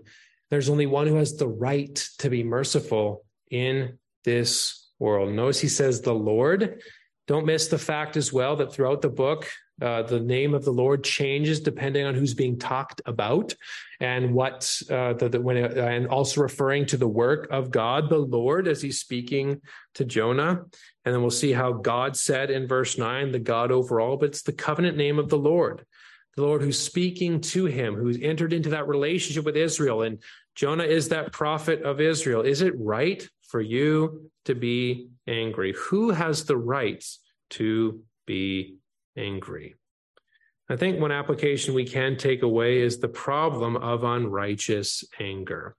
There's 0.50 0.70
only 0.70 0.88
one 0.88 1.06
who 1.06 1.18
has 1.18 1.38
the 1.38 1.48
right 1.48 2.04
to 2.18 2.32
be 2.32 2.44
merciful 2.44 3.26
in 3.52 4.00
this 4.24 4.90
world. 4.98 5.32
Notice 5.34 5.60
he 5.60 5.68
says, 5.68 6.02
The 6.02 6.16
Lord 6.16 6.82
don't 7.28 7.46
miss 7.46 7.68
the 7.68 7.78
fact 7.78 8.18
as 8.18 8.32
well 8.32 8.56
that 8.56 8.74
throughout 8.74 9.02
the 9.02 9.10
book, 9.10 9.50
uh, 9.82 10.02
the 10.04 10.20
name 10.20 10.56
of 10.56 10.66
the 10.66 10.72
Lord 10.72 11.04
changes 11.04 11.60
depending 11.60 12.06
on 12.06 12.16
who's 12.16 12.34
being 12.34 12.58
talked 12.58 13.02
about 13.06 13.54
and 14.00 14.34
what 14.34 14.82
uh, 14.90 15.14
the, 15.14 15.30
the, 15.30 15.42
when 15.42 15.58
it, 15.58 15.78
and 15.78 16.08
also 16.08 16.42
referring 16.42 16.86
to 16.88 16.98
the 16.98 17.08
work 17.08 17.48
of 17.52 17.70
God, 17.70 18.10
the 18.10 18.18
Lord, 18.18 18.68
as 18.68 18.82
he's 18.82 19.00
speaking 19.00 19.62
to 19.96 20.06
Jonah. 20.06 20.64
And 21.06 21.14
then 21.14 21.22
we'll 21.22 21.30
see 21.30 21.52
how 21.52 21.74
God 21.74 22.18
said 22.18 22.50
in 22.50 22.68
verse 22.68 22.98
nine, 22.98 23.32
the 23.32 23.40
God 23.40 23.72
overall, 23.72 24.18
but 24.18 24.30
it's 24.30 24.42
the 24.42 24.54
covenant 24.54 24.98
name 24.98 25.20
of 25.20 25.30
the 25.30 25.38
Lord, 25.38 25.86
the 26.36 26.44
Lord 26.44 26.62
who's 26.62 26.80
speaking 26.80 27.42
to 27.42 27.66
him, 27.66 27.94
who's 27.94 28.20
entered 28.22 28.54
into 28.54 28.70
that 28.70 28.88
relationship 28.88 29.46
with 29.46 29.58
Israel. 29.58 30.02
And 30.02 30.24
Jonah 30.56 30.86
is 30.86 31.10
that 31.10 31.34
prophet 31.34 31.84
of 31.84 32.02
Israel. 32.02 32.42
Is 32.42 32.62
it 32.62 32.74
right 32.78 33.28
for 33.48 33.62
you 33.62 34.30
to 34.46 34.56
be 34.56 35.10
angry? 35.28 35.74
Who 35.90 36.12
has 36.12 36.46
the 36.46 36.58
right 36.58 37.04
to 37.52 38.02
be 38.26 38.78
angry? 39.18 39.76
I 40.70 40.76
think 40.76 41.00
one 41.00 41.12
application 41.12 41.74
we 41.74 41.86
can 41.86 42.18
take 42.18 42.44
away 42.44 42.82
is 42.82 43.00
the 43.00 43.08
problem 43.08 43.78
of 43.78 44.04
unrighteous 44.04 45.06
anger. 45.20 45.76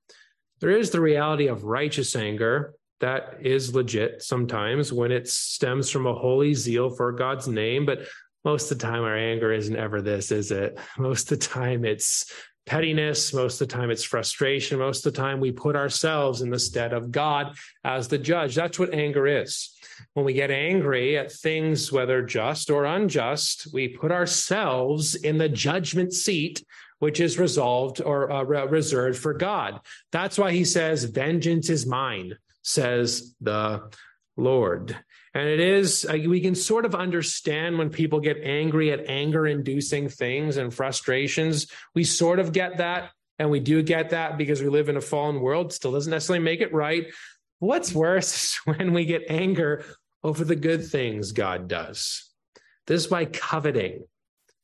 There 0.61 0.71
is 0.71 0.91
the 0.91 1.01
reality 1.01 1.47
of 1.47 1.65
righteous 1.65 2.17
anger 2.17 2.75
that 3.01 3.39
is 3.43 3.75
legit 3.75 4.23
sometimes 4.23 4.93
when 4.93 5.13
it 5.13 5.29
stems 5.29 5.91
from 5.91 6.07
a 6.07 6.15
holy 6.15 6.55
zeal 6.55 6.91
for 6.91 7.13
God's 7.13 7.47
name, 7.47 7.87
but 7.87 8.09
most 8.45 8.71
of 8.71 8.79
the 8.79 8.87
time 8.87 9.03
our 9.03 9.17
anger 9.17 9.53
isn't 9.53 9.77
ever 9.77 10.01
this, 10.01 10.33
is 10.33 10.51
it? 10.51 10.79
Most 10.99 11.31
of 11.31 11.39
the 11.39 11.47
time 11.47 11.85
it's 11.85 12.33
pettiness. 12.69 13.33
Most 13.33 13.61
of 13.61 13.67
the 13.67 13.75
time, 13.75 13.91
it's 13.91 14.05
frustration. 14.05 14.79
Most 14.79 15.07
of 15.07 15.15
the 15.15 15.19
time, 15.19 15.41
we 15.41 15.51
put 15.51 15.75
ourselves 15.75 16.43
in 16.43 16.51
the 16.51 16.59
stead 16.59 16.93
of 16.93 17.11
God 17.11 17.57
as 17.83 18.09
the 18.09 18.19
judge. 18.19 18.55
That's 18.55 18.79
what 18.79 18.93
anger 18.93 19.27
is. 19.27 19.75
When 20.13 20.27
we 20.27 20.35
get 20.35 20.51
angry 20.51 21.17
at 21.17 21.33
things, 21.33 21.91
whether 21.91 22.23
just 22.23 22.71
or 22.71 22.85
unjust, 22.85 23.69
we 23.73 23.89
put 23.89 24.13
ourselves 24.13 25.15
in 25.15 25.39
the 25.39 25.49
judgment 25.49 26.13
seat, 26.13 26.63
which 26.99 27.21
is 27.21 27.39
resolved 27.39 28.03
or 28.03 28.31
uh, 28.31 28.43
reserved 28.43 29.19
for 29.19 29.33
God. 29.33 29.81
That's 30.13 30.39
why 30.39 30.53
he 30.53 30.65
says, 30.65 31.05
Vengeance 31.05 31.71
is 31.71 31.87
mine, 31.87 32.35
says 32.63 33.35
the 33.41 33.91
Lord. 34.37 34.95
And 35.39 35.49
it 35.49 35.61
is, 35.61 36.05
uh, 36.05 36.19
we 36.27 36.41
can 36.41 36.57
sort 36.57 36.85
of 36.85 36.97
understand 36.97 37.79
when 37.79 37.91
people 37.91 38.19
get 38.19 38.39
angry 38.43 38.91
at 38.91 39.07
anger 39.07 39.47
inducing 39.47 40.09
things 40.09 40.57
and 40.57 40.75
frustrations. 40.75 41.69
We 41.95 42.03
sort 42.03 42.41
of 42.41 42.51
get 42.51 42.79
that. 42.79 43.13
And 43.39 43.49
we 43.49 43.61
do 43.61 43.85
get 43.85 44.11
that 44.11 44.37
because 44.37 44.61
we 44.61 44.69
live 44.69 44.89
in 44.89 44.97
a 44.97 45.01
fallen 45.01 45.41
world. 45.41 45.73
Still 45.73 45.93
doesn't 45.93 46.11
necessarily 46.11 46.43
make 46.43 46.61
it 46.61 46.75
right. 46.75 47.07
What's 47.61 47.95
worse 47.95 48.35
is 48.35 48.59
when 48.65 48.93
we 48.93 49.05
get 49.05 49.31
anger 49.31 49.85
over 50.25 50.43
the 50.43 50.57
good 50.57 50.85
things 50.85 51.31
God 51.31 51.69
does. 51.69 52.29
This 52.89 53.05
is 53.05 53.11
why 53.11 53.27
coveting 53.27 54.07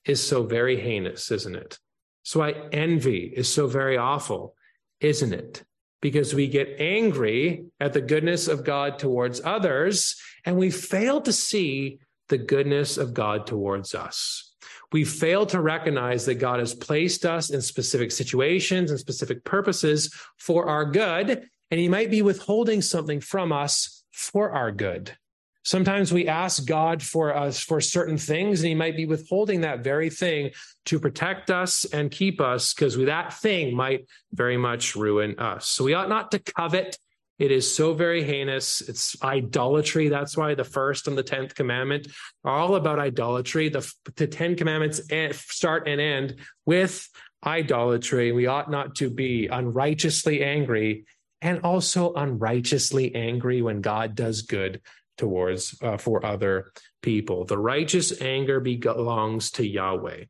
is 0.04 0.26
so 0.26 0.42
very 0.42 0.80
heinous, 0.80 1.30
isn't 1.30 1.54
it? 1.54 1.78
So 2.24 2.40
why 2.40 2.52
envy 2.72 3.32
is 3.32 3.48
so 3.48 3.68
very 3.68 3.96
awful, 3.96 4.56
isn't 4.98 5.34
it? 5.34 5.62
Because 6.04 6.34
we 6.34 6.48
get 6.48 6.76
angry 6.78 7.64
at 7.80 7.94
the 7.94 8.02
goodness 8.02 8.46
of 8.46 8.62
God 8.62 8.98
towards 8.98 9.40
others 9.42 10.16
and 10.44 10.58
we 10.58 10.70
fail 10.70 11.22
to 11.22 11.32
see 11.32 11.98
the 12.28 12.36
goodness 12.36 12.98
of 12.98 13.14
God 13.14 13.46
towards 13.46 13.94
us. 13.94 14.52
We 14.92 15.06
fail 15.06 15.46
to 15.46 15.62
recognize 15.62 16.26
that 16.26 16.34
God 16.34 16.60
has 16.60 16.74
placed 16.74 17.24
us 17.24 17.48
in 17.48 17.62
specific 17.62 18.12
situations 18.12 18.90
and 18.90 19.00
specific 19.00 19.44
purposes 19.44 20.14
for 20.38 20.68
our 20.68 20.84
good, 20.84 21.48
and 21.70 21.80
He 21.80 21.88
might 21.88 22.10
be 22.10 22.20
withholding 22.20 22.82
something 22.82 23.20
from 23.20 23.50
us 23.50 24.04
for 24.12 24.50
our 24.50 24.72
good. 24.72 25.16
Sometimes 25.64 26.12
we 26.12 26.28
ask 26.28 26.66
God 26.66 27.02
for 27.02 27.34
us 27.34 27.58
for 27.58 27.80
certain 27.80 28.18
things, 28.18 28.60
and 28.60 28.68
He 28.68 28.74
might 28.74 28.96
be 28.96 29.06
withholding 29.06 29.62
that 29.62 29.82
very 29.82 30.10
thing 30.10 30.50
to 30.84 31.00
protect 31.00 31.50
us 31.50 31.86
and 31.86 32.10
keep 32.10 32.40
us, 32.40 32.74
because 32.74 32.96
that 32.98 33.32
thing 33.32 33.74
might 33.74 34.06
very 34.32 34.58
much 34.58 34.94
ruin 34.94 35.38
us. 35.38 35.66
So 35.66 35.84
we 35.84 35.94
ought 35.94 36.10
not 36.10 36.30
to 36.32 36.38
covet. 36.38 36.98
It 37.38 37.50
is 37.50 37.74
so 37.74 37.94
very 37.94 38.22
heinous. 38.22 38.82
It's 38.82 39.20
idolatry. 39.22 40.08
That's 40.08 40.36
why 40.36 40.54
the 40.54 40.64
first 40.64 41.08
and 41.08 41.16
the 41.16 41.22
tenth 41.22 41.54
commandment 41.54 42.08
are 42.44 42.56
all 42.56 42.76
about 42.76 42.98
idolatry. 42.98 43.70
The, 43.70 43.90
the 44.16 44.26
Ten 44.26 44.54
Commandments 44.54 45.00
start 45.32 45.88
and 45.88 46.00
end 46.00 46.36
with 46.66 47.08
idolatry. 47.44 48.32
We 48.32 48.46
ought 48.46 48.70
not 48.70 48.94
to 48.96 49.10
be 49.10 49.48
unrighteously 49.48 50.44
angry 50.44 51.06
and 51.42 51.60
also 51.60 52.12
unrighteously 52.14 53.14
angry 53.14 53.62
when 53.62 53.80
God 53.80 54.14
does 54.14 54.42
good 54.42 54.80
towards 55.16 55.80
uh, 55.82 55.96
for 55.96 56.24
other 56.24 56.72
people. 57.02 57.44
The 57.44 57.58
righteous 57.58 58.20
anger 58.20 58.60
belongs 58.60 59.50
to 59.52 59.66
Yahweh. 59.66 60.24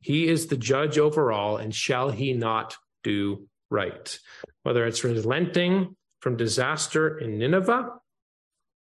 He 0.00 0.28
is 0.28 0.46
the 0.46 0.56
judge 0.56 0.98
over 0.98 1.30
all, 1.32 1.56
and 1.58 1.74
shall 1.74 2.10
he 2.10 2.32
not 2.32 2.76
do 3.04 3.48
right? 3.70 4.18
Whether 4.62 4.86
it's 4.86 5.02
relenting 5.02 5.96
from 6.20 6.36
disaster 6.36 7.18
in 7.18 7.38
Nineveh, 7.38 7.88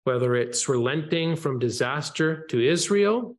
whether 0.05 0.35
it's 0.37 0.68
relenting 0.68 1.37
from 1.37 1.59
disaster 1.59 2.46
to 2.46 2.66
Israel, 2.66 3.37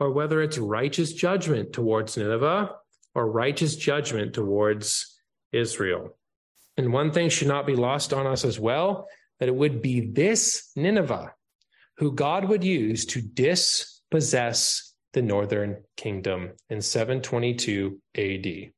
or 0.00 0.10
whether 0.10 0.42
it's 0.42 0.58
righteous 0.58 1.12
judgment 1.12 1.72
towards 1.72 2.16
Nineveh 2.16 2.74
or 3.14 3.30
righteous 3.30 3.76
judgment 3.76 4.34
towards 4.34 5.18
Israel. 5.52 6.16
And 6.76 6.92
one 6.92 7.12
thing 7.12 7.28
should 7.28 7.48
not 7.48 7.66
be 7.66 7.76
lost 7.76 8.12
on 8.12 8.26
us 8.26 8.44
as 8.44 8.58
well 8.58 9.06
that 9.42 9.48
it 9.48 9.56
would 9.56 9.82
be 9.82 9.98
this 9.98 10.70
Nineveh 10.76 11.34
who 11.96 12.12
God 12.12 12.48
would 12.48 12.62
use 12.62 13.04
to 13.06 13.20
dispossess 13.20 14.94
the 15.14 15.22
northern 15.22 15.82
kingdom 15.96 16.52
in 16.70 16.80
722 16.80 18.00
AD. 18.14 18.70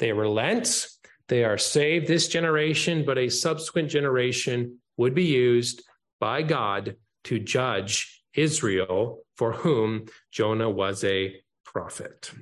They 0.00 0.12
relent, 0.12 0.88
they 1.28 1.44
are 1.44 1.56
saved 1.56 2.08
this 2.08 2.26
generation, 2.26 3.04
but 3.06 3.18
a 3.18 3.28
subsequent 3.28 3.88
generation 3.88 4.80
would 4.96 5.14
be 5.14 5.26
used 5.26 5.84
by 6.18 6.42
God 6.42 6.96
to 7.26 7.38
judge 7.38 8.24
Israel, 8.34 9.20
for 9.36 9.52
whom 9.52 10.06
Jonah 10.32 10.70
was 10.70 11.04
a 11.04 11.36
prophet. 11.64 12.32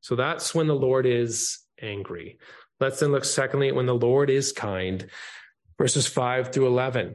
So 0.00 0.14
that's 0.14 0.54
when 0.54 0.68
the 0.68 0.76
Lord 0.76 1.06
is 1.06 1.58
angry. 1.82 2.38
Let's 2.78 3.00
then 3.00 3.10
look 3.10 3.24
secondly 3.24 3.72
when 3.72 3.86
the 3.86 3.96
Lord 3.96 4.30
is 4.30 4.52
kind 4.52 5.10
verses 5.80 6.06
5 6.06 6.52
through 6.52 6.66
11. 6.66 7.14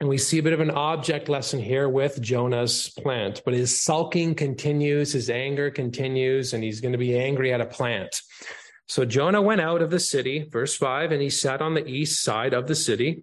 And 0.00 0.08
we 0.08 0.18
see 0.18 0.38
a 0.38 0.42
bit 0.42 0.52
of 0.52 0.58
an 0.58 0.72
object 0.72 1.28
lesson 1.28 1.60
here 1.60 1.88
with 1.88 2.20
Jonah's 2.20 2.90
plant, 2.90 3.42
but 3.44 3.54
his 3.54 3.80
sulking 3.80 4.34
continues, 4.34 5.12
his 5.12 5.30
anger 5.30 5.70
continues, 5.70 6.54
and 6.54 6.64
he's 6.64 6.80
going 6.80 6.90
to 6.90 6.98
be 6.98 7.16
angry 7.16 7.52
at 7.52 7.60
a 7.60 7.66
plant. 7.66 8.20
So 8.88 9.04
Jonah 9.04 9.40
went 9.40 9.60
out 9.60 9.80
of 9.80 9.90
the 9.90 10.00
city, 10.00 10.48
verse 10.50 10.76
5, 10.76 11.12
and 11.12 11.22
he 11.22 11.30
sat 11.30 11.62
on 11.62 11.74
the 11.74 11.86
east 11.86 12.24
side 12.24 12.52
of 12.52 12.66
the 12.66 12.74
city. 12.74 13.22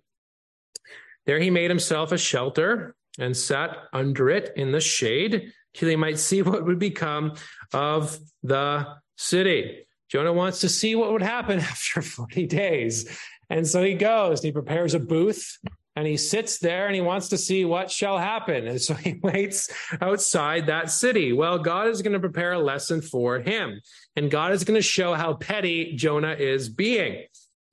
There 1.25 1.41
he 1.41 1.49
made 1.49 1.69
himself 1.69 2.13
a 2.13 2.17
shelter 2.17 2.95
and 3.19 3.35
sat 3.35 3.75
under 3.91 4.29
it 4.29 4.53
in 4.55 4.71
the 4.71 4.79
shade 4.79 5.51
till 5.73 5.89
he 5.89 5.97
might 5.97 6.17
see 6.17 6.41
what 6.43 6.65
would 6.65 6.79
become 6.79 7.33
of 7.73 8.17
the 8.41 8.87
city. 9.17 9.85
Jonah 10.09 10.33
wants 10.33 10.61
to 10.61 10.69
see 10.69 10.95
what 10.95 11.11
would 11.11 11.21
happen 11.21 11.59
after 11.73 12.01
40 12.01 12.47
days. 12.47 13.19
And 13.51 13.67
so 13.67 13.83
he 13.83 13.93
goes 13.93 14.41
he 14.41 14.51
prepares 14.53 14.93
a 14.93 14.99
booth 14.99 15.57
and 15.97 16.07
he 16.07 16.15
sits 16.15 16.57
there 16.57 16.85
and 16.85 16.95
he 16.95 17.01
wants 17.01 17.27
to 17.29 17.37
see 17.37 17.65
what 17.65 17.91
shall 17.91 18.17
happen. 18.17 18.65
And 18.65 18.81
so 18.81 18.93
he 18.95 19.19
waits 19.21 19.69
outside 20.01 20.67
that 20.67 20.89
city. 20.89 21.33
Well, 21.33 21.59
God 21.59 21.89
is 21.89 22.01
going 22.01 22.13
to 22.13 22.19
prepare 22.19 22.53
a 22.53 22.59
lesson 22.59 23.01
for 23.01 23.39
him, 23.39 23.81
and 24.15 24.31
God 24.31 24.53
is 24.53 24.63
going 24.63 24.77
to 24.77 24.81
show 24.81 25.13
how 25.13 25.33
petty 25.33 25.95
Jonah 25.95 26.33
is 26.33 26.69
being. 26.69 27.25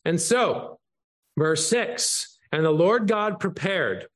And 0.05 0.21
so, 0.21 0.81
verse 1.39 1.67
six, 1.67 2.39
and 2.51 2.65
the 2.65 2.71
Lord 2.71 3.07
God 3.07 3.39
prepared. 3.39 4.07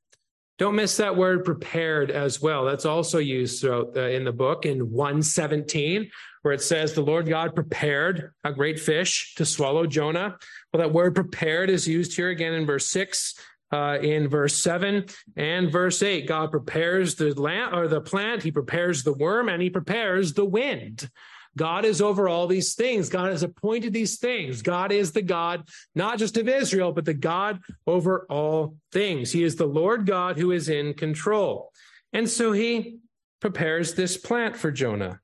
Don't 0.59 0.75
miss 0.75 0.97
that 0.97 1.15
word 1.15 1.45
prepared 1.45 2.11
as 2.11 2.41
well. 2.41 2.63
That's 2.63 2.85
also 2.85 3.17
used 3.17 3.61
throughout 3.61 3.97
uh, 3.97 4.01
in 4.01 4.23
the 4.23 4.31
book 4.31 4.65
in 4.65 4.91
117, 4.91 6.09
where 6.43 6.53
it 6.53 6.61
says 6.61 6.93
the 6.93 7.01
Lord 7.01 7.27
God 7.27 7.55
prepared 7.55 8.31
a 8.43 8.53
great 8.53 8.79
fish 8.79 9.33
to 9.35 9.45
swallow 9.45 9.87
Jonah. 9.87 10.37
Well, 10.71 10.81
that 10.81 10.93
word 10.93 11.15
prepared 11.15 11.71
is 11.71 11.87
used 11.87 12.15
here 12.15 12.29
again 12.29 12.53
in 12.53 12.67
verse 12.67 12.85
six, 12.85 13.33
uh, 13.71 13.97
in 14.01 14.27
verse 14.27 14.55
seven 14.55 15.05
and 15.35 15.71
verse 15.71 16.03
eight. 16.03 16.27
God 16.27 16.51
prepares 16.51 17.15
the 17.15 17.33
land 17.33 17.73
or 17.73 17.87
the 17.87 18.01
plant, 18.01 18.43
he 18.43 18.51
prepares 18.51 19.03
the 19.03 19.13
worm, 19.13 19.49
and 19.49 19.61
he 19.61 19.71
prepares 19.71 20.33
the 20.33 20.45
wind. 20.45 21.09
God 21.57 21.85
is 21.85 22.01
over 22.01 22.27
all 22.27 22.47
these 22.47 22.73
things. 22.73 23.09
God 23.09 23.31
has 23.31 23.43
appointed 23.43 23.93
these 23.93 24.17
things. 24.17 24.61
God 24.61 24.91
is 24.91 25.11
the 25.11 25.21
God, 25.21 25.67
not 25.93 26.17
just 26.17 26.37
of 26.37 26.47
Israel, 26.47 26.91
but 26.91 27.05
the 27.05 27.13
God 27.13 27.59
over 27.85 28.25
all 28.29 28.75
things. 28.91 29.31
He 29.31 29.43
is 29.43 29.55
the 29.55 29.65
Lord 29.65 30.05
God 30.05 30.37
who 30.37 30.51
is 30.51 30.69
in 30.69 30.93
control. 30.93 31.71
And 32.11 32.29
so 32.29 32.51
he 32.51 32.97
prepares 33.39 33.93
this 33.93 34.17
plant 34.17 34.55
for 34.55 34.71
Jonah 34.71 35.19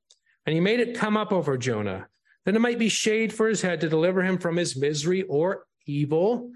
and 0.46 0.54
he 0.54 0.60
made 0.60 0.80
it 0.80 0.98
come 0.98 1.16
up 1.16 1.32
over 1.32 1.58
Jonah, 1.58 2.08
that 2.46 2.56
it 2.56 2.60
might 2.60 2.80
be 2.80 2.90
shade 2.90 3.32
for 3.32 3.48
his 3.48 3.62
head 3.62 3.82
to 3.82 3.90
deliver 3.90 4.24
him 4.24 4.38
from 4.38 4.58
his 4.58 4.76
misery 4.76 5.24
or 5.24 5.66
evil. 5.86 6.52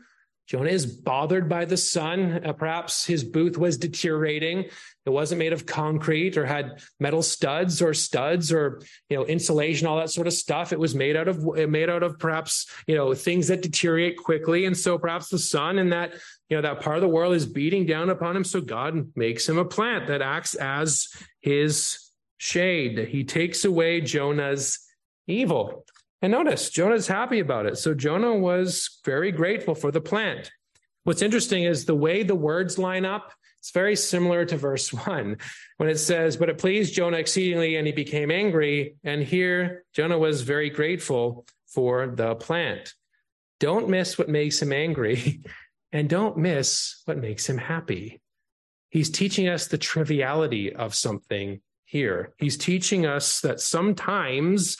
Jonah 0.45 0.69
is 0.69 0.85
bothered 0.85 1.47
by 1.47 1.65
the 1.65 1.77
sun. 1.77 2.41
Uh, 2.45 2.51
perhaps 2.53 3.05
his 3.05 3.23
booth 3.23 3.57
was 3.57 3.77
deteriorating. 3.77 4.65
It 5.05 5.09
wasn't 5.09 5.39
made 5.39 5.53
of 5.53 5.65
concrete 5.65 6.37
or 6.37 6.45
had 6.45 6.81
metal 6.99 7.21
studs 7.21 7.81
or 7.81 7.93
studs 7.93 8.51
or 8.51 8.81
you 9.09 9.17
know 9.17 9.25
insulation, 9.25 9.87
all 9.87 9.97
that 9.97 10.09
sort 10.09 10.27
of 10.27 10.33
stuff. 10.33 10.73
It 10.73 10.79
was 10.79 10.95
made 10.95 11.15
out 11.15 11.27
of 11.27 11.43
made 11.69 11.89
out 11.89 12.03
of 12.03 12.19
perhaps 12.19 12.69
you 12.87 12.95
know 12.95 13.13
things 13.13 13.47
that 13.47 13.61
deteriorate 13.61 14.17
quickly, 14.17 14.65
and 14.65 14.77
so 14.77 14.97
perhaps 14.97 15.29
the 15.29 15.39
sun 15.39 15.79
and 15.79 15.91
that 15.93 16.13
you 16.49 16.57
know 16.57 16.61
that 16.61 16.81
part 16.81 16.97
of 16.97 17.01
the 17.01 17.07
world 17.07 17.33
is 17.33 17.45
beating 17.45 17.85
down 17.85 18.09
upon 18.09 18.35
him. 18.35 18.43
So 18.43 18.59
God 18.59 19.11
makes 19.15 19.47
him 19.47 19.57
a 19.57 19.65
plant 19.65 20.07
that 20.07 20.21
acts 20.21 20.55
as 20.55 21.07
his 21.39 22.11
shade. 22.37 23.07
He 23.07 23.23
takes 23.23 23.63
away 23.63 24.01
Jonah's 24.01 24.79
evil. 25.27 25.85
And 26.23 26.31
notice, 26.31 26.69
Jonah's 26.69 27.05
happy 27.05 27.39
about 27.39 27.65
it. 27.65 27.77
So 27.77 27.93
Jonah 27.93 28.33
was 28.33 29.01
very 29.03 29.29
grateful 29.29 29.75
for 29.75 29.91
the 29.91 29.99
plant. 29.99 30.49
What's 31.03 31.21
interesting 31.21 31.65
is 31.65 31.83
the 31.83 31.95
way 31.95 32.23
the 32.23 32.33
words 32.33 32.79
line 32.79 33.03
up. 33.03 33.33
It's 33.59 33.71
very 33.71 33.97
similar 33.97 34.45
to 34.45 34.55
verse 34.55 34.93
one 35.07 35.37
when 35.77 35.89
it 35.89 35.97
says, 35.97 36.37
But 36.37 36.47
it 36.47 36.57
pleased 36.57 36.95
Jonah 36.95 37.17
exceedingly, 37.17 37.75
and 37.75 37.85
he 37.85 37.91
became 37.91 38.31
angry. 38.31 38.95
And 39.03 39.21
here, 39.21 39.83
Jonah 39.93 40.17
was 40.17 40.43
very 40.43 40.69
grateful 40.69 41.45
for 41.67 42.07
the 42.07 42.35
plant. 42.35 42.93
Don't 43.59 43.89
miss 43.89 44.17
what 44.17 44.29
makes 44.29 44.61
him 44.61 44.71
angry, 44.71 45.41
and 45.91 46.09
don't 46.09 46.37
miss 46.37 47.01
what 47.03 47.17
makes 47.17 47.49
him 47.49 47.57
happy. 47.57 48.21
He's 48.91 49.09
teaching 49.09 49.49
us 49.49 49.67
the 49.67 49.77
triviality 49.77 50.73
of 50.73 50.95
something 50.95 51.59
here. 51.83 52.33
He's 52.37 52.57
teaching 52.57 53.05
us 53.05 53.41
that 53.41 53.59
sometimes 53.59 54.77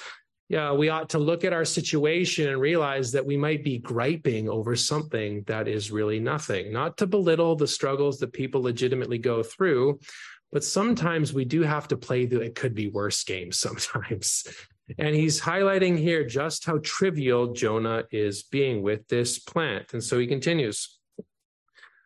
yeah, 0.53 0.71
we 0.71 0.89
ought 0.89 1.09
to 1.09 1.17
look 1.17 1.43
at 1.43 1.51
our 1.51 1.65
situation 1.65 2.47
and 2.47 2.61
realize 2.61 3.11
that 3.13 3.25
we 3.25 3.35
might 3.35 3.63
be 3.63 3.79
griping 3.79 4.47
over 4.47 4.75
something 4.75 5.41
that 5.47 5.67
is 5.67 5.91
really 5.91 6.19
nothing. 6.19 6.71
Not 6.71 6.95
to 6.97 7.07
belittle 7.07 7.55
the 7.55 7.67
struggles 7.67 8.19
that 8.19 8.33
people 8.33 8.61
legitimately 8.61 9.17
go 9.17 9.41
through, 9.41 9.99
but 10.51 10.63
sometimes 10.63 11.33
we 11.33 11.43
do 11.43 11.63
have 11.63 11.87
to 11.87 11.97
play 11.97 12.27
the 12.27 12.39
it 12.41 12.53
could 12.53 12.75
be 12.75 12.87
worse 12.87 13.23
game 13.23 13.51
sometimes. 13.65 14.45
And 14.99 15.15
he's 15.15 15.41
highlighting 15.41 15.97
here 15.97 16.23
just 16.23 16.65
how 16.65 16.77
trivial 16.83 17.53
Jonah 17.53 18.03
is 18.11 18.43
being 18.43 18.83
with 18.83 19.07
this 19.07 19.39
plant. 19.39 19.93
And 19.93 20.03
so 20.03 20.19
he 20.19 20.27
continues 20.27 20.99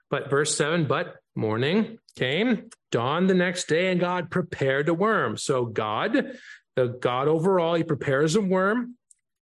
But 0.10 0.30
verse 0.30 0.56
7 0.56 0.88
But 0.88 1.18
morning 1.36 2.00
came, 2.16 2.70
dawned 2.92 3.30
the 3.30 3.34
next 3.34 3.68
day, 3.68 3.92
and 3.92 4.00
God 4.00 4.32
prepared 4.32 4.88
a 4.88 4.94
worm. 4.94 5.36
So 5.36 5.66
God, 5.66 6.38
the 6.78 6.98
God 7.02 7.28
overall, 7.28 7.76
he 7.76 7.84
prepares 7.84 8.36
a 8.36 8.42
worm. 8.42 8.96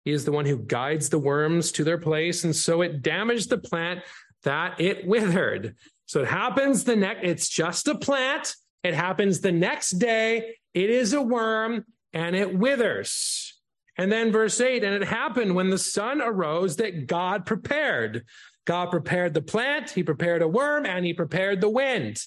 He 0.06 0.12
is 0.12 0.26
the 0.26 0.32
one 0.32 0.46
who 0.46 0.58
guides 0.58 1.10
the 1.10 1.20
worms 1.20 1.72
to 1.74 1.84
their 1.84 1.98
place. 1.98 2.46
And 2.46 2.56
so 2.56 2.82
it 2.82 3.02
damaged 3.02 3.50
the 3.50 3.58
plant 3.58 4.02
that 4.44 4.80
it 4.80 5.06
withered. 5.06 5.76
So 6.06 6.22
it 6.22 6.28
happens 6.28 6.84
the 6.84 6.96
next, 6.96 7.24
it's 7.24 7.50
just 7.50 7.88
a 7.88 7.96
plant. 7.96 8.56
It 8.84 8.94
happens 8.94 9.42
the 9.42 9.52
next 9.52 9.92
day. 9.92 10.56
It 10.74 10.90
is 10.90 11.14
a 11.14 11.22
worm 11.22 11.86
and 12.14 12.36
it 12.36 12.58
withers. 12.58 13.54
And 13.98 14.12
then 14.12 14.32
verse 14.32 14.60
8, 14.60 14.84
and 14.84 14.94
it 14.94 15.08
happened 15.08 15.56
when 15.56 15.70
the 15.70 15.78
sun 15.78 16.22
arose 16.22 16.78
that 16.78 17.08
God 17.08 17.46
prepared. 17.46 18.26
God 18.66 18.92
prepared 18.92 19.34
the 19.34 19.42
plant, 19.42 19.92
he 19.92 20.04
prepared 20.04 20.42
a 20.42 20.48
worm, 20.48 20.86
and 20.86 21.06
he 21.06 21.14
prepared 21.14 21.62
the 21.62 21.70
wind. 21.70 22.22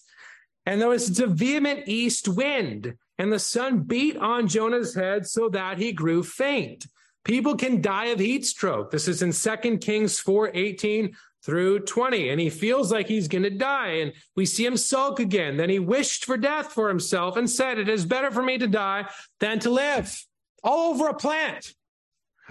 And 0.66 0.81
there 0.81 0.88
was 0.88 1.18
a 1.18 1.27
vehement 1.27 1.85
east 1.87 2.29
wind, 2.29 2.94
and 3.18 3.33
the 3.33 3.38
sun 3.38 3.81
beat 3.81 4.16
on 4.16 4.48
Jonah's 4.48 4.94
head 4.94 5.26
so 5.26 5.48
that 5.48 5.78
he 5.78 5.92
grew 5.92 6.22
faint. 6.22 6.87
People 7.24 7.57
can 7.57 7.83
die 7.83 8.07
of 8.07 8.20
heat 8.20 8.46
stroke. 8.46 8.90
This 8.90 9.09
is 9.09 9.22
in 9.22 9.33
2 9.33 9.78
Kings 9.78 10.18
4 10.18 10.50
18 10.54 11.14
through 11.44 11.81
20. 11.81 12.31
And 12.31 12.40
he 12.40 12.50
feels 12.50 12.92
like 12.92 13.09
he's 13.09 13.28
going 13.28 13.42
to 13.42 13.50
die. 13.50 13.98
And 14.00 14.12
we 14.37 14.46
see 14.46 14.64
him 14.64 14.76
sulk 14.76 15.20
again. 15.20 15.57
Then 15.57 15.68
he 15.68 15.78
wished 15.78 16.24
for 16.24 16.37
death 16.37 16.72
for 16.72 16.88
himself 16.88 17.37
and 17.37 17.50
said, 17.50 17.78
It 17.78 17.88
is 17.88 18.07
better 18.07 18.31
for 18.31 18.42
me 18.42 18.59
to 18.59 18.66
die 18.66 19.09
than 19.40 19.59
to 19.61 19.70
live. 19.70 20.24
All 20.62 20.92
over 20.92 21.09
a 21.09 21.14
plant, 21.14 21.74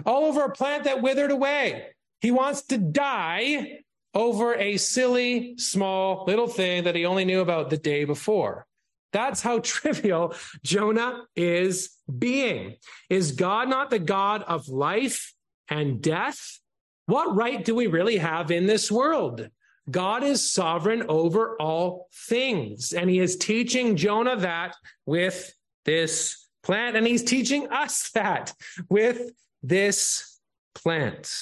all 0.06 0.24
over 0.24 0.44
a 0.44 0.52
plant 0.52 0.84
that 0.84 1.02
withered 1.02 1.30
away. 1.30 1.88
He 2.20 2.30
wants 2.30 2.62
to 2.66 2.78
die 2.78 3.80
over 4.14 4.54
a 4.54 4.76
silly, 4.76 5.58
small, 5.58 6.24
little 6.26 6.48
thing 6.48 6.84
that 6.84 6.94
he 6.94 7.04
only 7.04 7.24
knew 7.24 7.40
about 7.40 7.70
the 7.70 7.76
day 7.76 8.04
before. 8.04 8.67
That's 9.12 9.42
how 9.42 9.58
trivial 9.62 10.34
Jonah 10.62 11.24
is 11.36 11.90
being. 12.18 12.76
Is 13.08 13.32
God 13.32 13.68
not 13.68 13.90
the 13.90 13.98
God 13.98 14.42
of 14.42 14.68
life 14.68 15.34
and 15.68 16.00
death? 16.02 16.60
What 17.06 17.34
right 17.34 17.64
do 17.64 17.74
we 17.74 17.86
really 17.86 18.18
have 18.18 18.50
in 18.50 18.66
this 18.66 18.90
world? 18.90 19.48
God 19.90 20.22
is 20.22 20.50
sovereign 20.50 21.04
over 21.08 21.56
all 21.60 22.08
things. 22.12 22.92
And 22.92 23.08
he 23.08 23.20
is 23.20 23.36
teaching 23.36 23.96
Jonah 23.96 24.36
that 24.36 24.76
with 25.06 25.54
this 25.86 26.46
plant. 26.62 26.96
And 26.96 27.06
he's 27.06 27.24
teaching 27.24 27.68
us 27.70 28.10
that 28.14 28.52
with 28.90 29.30
this 29.62 30.38
plant. 30.74 31.32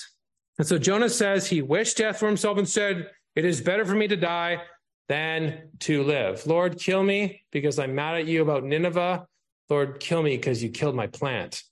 And 0.58 0.66
so 0.66 0.78
Jonah 0.78 1.10
says 1.10 1.48
he 1.48 1.60
wished 1.60 1.98
death 1.98 2.18
for 2.18 2.26
himself 2.26 2.56
and 2.58 2.68
said, 2.68 3.10
It 3.34 3.44
is 3.44 3.60
better 3.60 3.84
for 3.84 3.94
me 3.94 4.08
to 4.08 4.16
die 4.16 4.62
than 5.08 5.68
to 5.80 6.02
live. 6.02 6.46
Lord, 6.46 6.78
kill 6.78 7.02
me 7.02 7.42
because 7.52 7.78
I'm 7.78 7.94
mad 7.94 8.16
at 8.16 8.26
you 8.26 8.42
about 8.42 8.64
Nineveh. 8.64 9.26
Lord, 9.68 10.00
kill 10.00 10.22
me 10.22 10.36
because 10.36 10.62
you 10.62 10.70
killed 10.70 10.94
my 10.94 11.06
plant. 11.06 11.62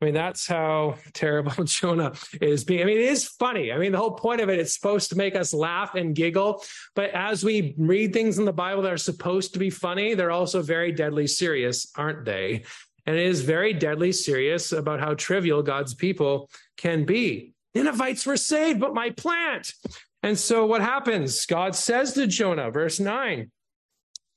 I 0.00 0.06
mean, 0.06 0.14
that's 0.14 0.46
how 0.46 0.96
terrible 1.12 1.52
Jonah 1.64 2.12
is 2.40 2.64
being. 2.64 2.82
I 2.82 2.84
mean, 2.84 2.98
it 2.98 3.04
is 3.04 3.26
funny. 3.26 3.72
I 3.72 3.78
mean, 3.78 3.92
the 3.92 3.98
whole 3.98 4.12
point 4.12 4.40
of 4.40 4.48
it, 4.48 4.58
it's 4.58 4.74
supposed 4.74 5.10
to 5.10 5.16
make 5.16 5.34
us 5.34 5.52
laugh 5.52 5.94
and 5.94 6.14
giggle. 6.14 6.62
But 6.94 7.10
as 7.10 7.44
we 7.44 7.74
read 7.78 8.12
things 8.12 8.38
in 8.38 8.44
the 8.44 8.52
Bible 8.52 8.82
that 8.82 8.92
are 8.92 8.98
supposed 8.98 9.52
to 9.54 9.58
be 9.58 9.70
funny, 9.70 10.14
they're 10.14 10.30
also 10.30 10.62
very 10.62 10.92
deadly 10.92 11.26
serious, 11.26 11.90
aren't 11.96 12.24
they? 12.24 12.64
And 13.06 13.16
it 13.16 13.26
is 13.26 13.42
very 13.42 13.72
deadly 13.72 14.12
serious 14.12 14.72
about 14.72 15.00
how 15.00 15.14
trivial 15.14 15.62
God's 15.62 15.94
people 15.94 16.50
can 16.76 17.04
be. 17.04 17.54
Ninevites 17.74 18.26
were 18.26 18.36
saved, 18.36 18.80
but 18.80 18.94
my 18.94 19.10
plant. 19.10 19.72
And 20.22 20.38
so 20.38 20.66
what 20.66 20.82
happens? 20.82 21.46
God 21.46 21.74
says 21.74 22.12
to 22.14 22.26
Jonah, 22.26 22.70
verse 22.70 23.00
9, 23.00 23.50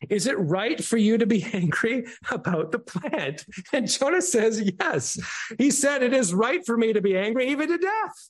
is 0.10 0.28
it 0.28 0.38
right 0.38 0.84
for 0.84 0.98
you 0.98 1.18
to 1.18 1.26
be 1.26 1.44
angry 1.54 2.06
about 2.30 2.72
the 2.72 2.80
plant? 2.80 3.46
And 3.72 3.90
Jonah 3.90 4.22
says, 4.22 4.62
Yes. 4.80 5.20
He 5.58 5.72
said, 5.72 6.04
It 6.04 6.14
is 6.14 6.34
right 6.34 6.66
for 6.66 6.78
me 6.78 6.94
to 6.94 7.02
be 7.02 7.18
angry, 7.18 7.50
even 7.50 7.70
to 7.70 7.78
death. 7.78 8.30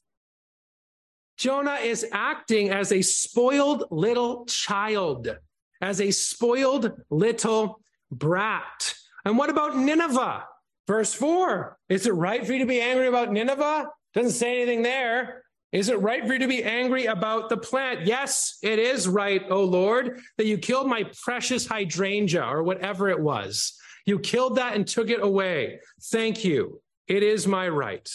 Jonah 1.38 1.76
is 1.76 2.06
acting 2.12 2.70
as 2.70 2.92
a 2.92 3.02
spoiled 3.02 3.86
little 3.90 4.46
child, 4.46 5.36
as 5.82 6.00
a 6.00 6.12
spoiled 6.12 6.92
little 7.10 7.82
brat. 8.12 8.94
And 9.26 9.38
what 9.38 9.50
about 9.50 9.76
Nineveh? 9.76 10.46
Verse 10.88 11.14
4 11.14 11.78
Is 11.90 12.06
it 12.06 12.12
right 12.12 12.46
for 12.46 12.54
you 12.54 12.60
to 12.60 12.66
be 12.66 12.82
angry 12.82 13.08
about 13.08 13.32
Nineveh? 13.32 13.90
Doesn't 14.14 14.32
say 14.32 14.62
anything 14.62 14.84
there. 14.84 15.44
Is 15.74 15.90
it 15.90 16.00
right 16.02 16.26
for 16.26 16.34
you 16.34 16.40
to 16.40 16.48
be 16.48 16.64
angry 16.64 17.08
about 17.08 17.50
the 17.50 17.58
plant? 17.58 18.06
Yes, 18.06 18.60
it 18.62 18.78
is 18.78 19.08
right, 19.08 19.44
O 19.50 19.64
Lord, 19.64 20.22
that 20.38 20.46
you 20.46 20.60
killed 20.60 20.88
my 20.88 21.10
precious 21.24 21.66
hydrangea 21.66 22.46
or 22.46 22.62
whatever 22.62 23.10
it 23.10 23.20
was. 23.20 23.76
You 24.06 24.20
killed 24.20 24.58
that 24.58 24.76
and 24.76 24.88
took 24.88 25.10
it 25.10 25.22
away. 25.22 25.80
Thank 26.00 26.46
you. 26.46 26.80
It 27.08 27.24
is 27.24 27.48
my 27.48 27.68
right. 27.68 28.08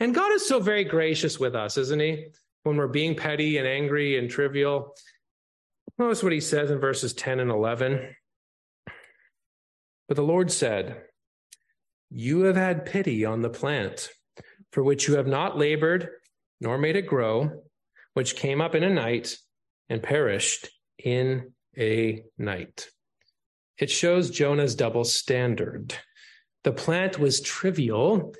And 0.00 0.14
God 0.14 0.32
is 0.32 0.46
so 0.46 0.60
very 0.60 0.84
gracious 0.84 1.40
with 1.40 1.54
us, 1.54 1.78
isn't 1.78 2.00
he? 2.00 2.26
When 2.64 2.76
we're 2.76 2.88
being 2.88 3.16
petty 3.16 3.56
and 3.56 3.66
angry 3.66 4.18
and 4.18 4.28
trivial. 4.28 4.94
Notice 5.98 6.22
what 6.22 6.32
he 6.32 6.40
says 6.40 6.70
in 6.70 6.78
verses 6.78 7.14
10 7.14 7.40
and 7.40 7.50
11. 7.50 8.14
But 10.08 10.16
the 10.16 10.22
Lord 10.22 10.52
said, 10.52 11.04
You 12.10 12.42
have 12.42 12.56
had 12.56 12.84
pity 12.84 13.24
on 13.24 13.40
the 13.40 13.48
plant 13.48 14.10
for 14.72 14.82
which 14.82 15.08
you 15.08 15.16
have 15.16 15.26
not 15.26 15.56
labored 15.56 16.10
nor 16.60 16.78
made 16.78 16.96
it 16.96 17.06
grow, 17.06 17.62
which 18.14 18.36
came 18.36 18.60
up 18.60 18.74
in 18.74 18.82
a 18.82 18.90
night 18.90 19.36
and 19.88 20.02
perished 20.02 20.68
in 20.98 21.52
a 21.78 22.22
night. 22.38 22.88
It 23.78 23.90
shows 23.90 24.30
Jonah's 24.30 24.74
double 24.74 25.04
standard. 25.04 25.94
The 26.64 26.72
plant 26.72 27.18
was 27.18 27.40
trivial 27.40 28.34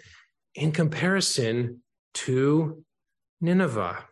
in 0.54 0.72
comparison 0.72 1.82
to 2.14 2.82
Nineveh. 3.40 4.04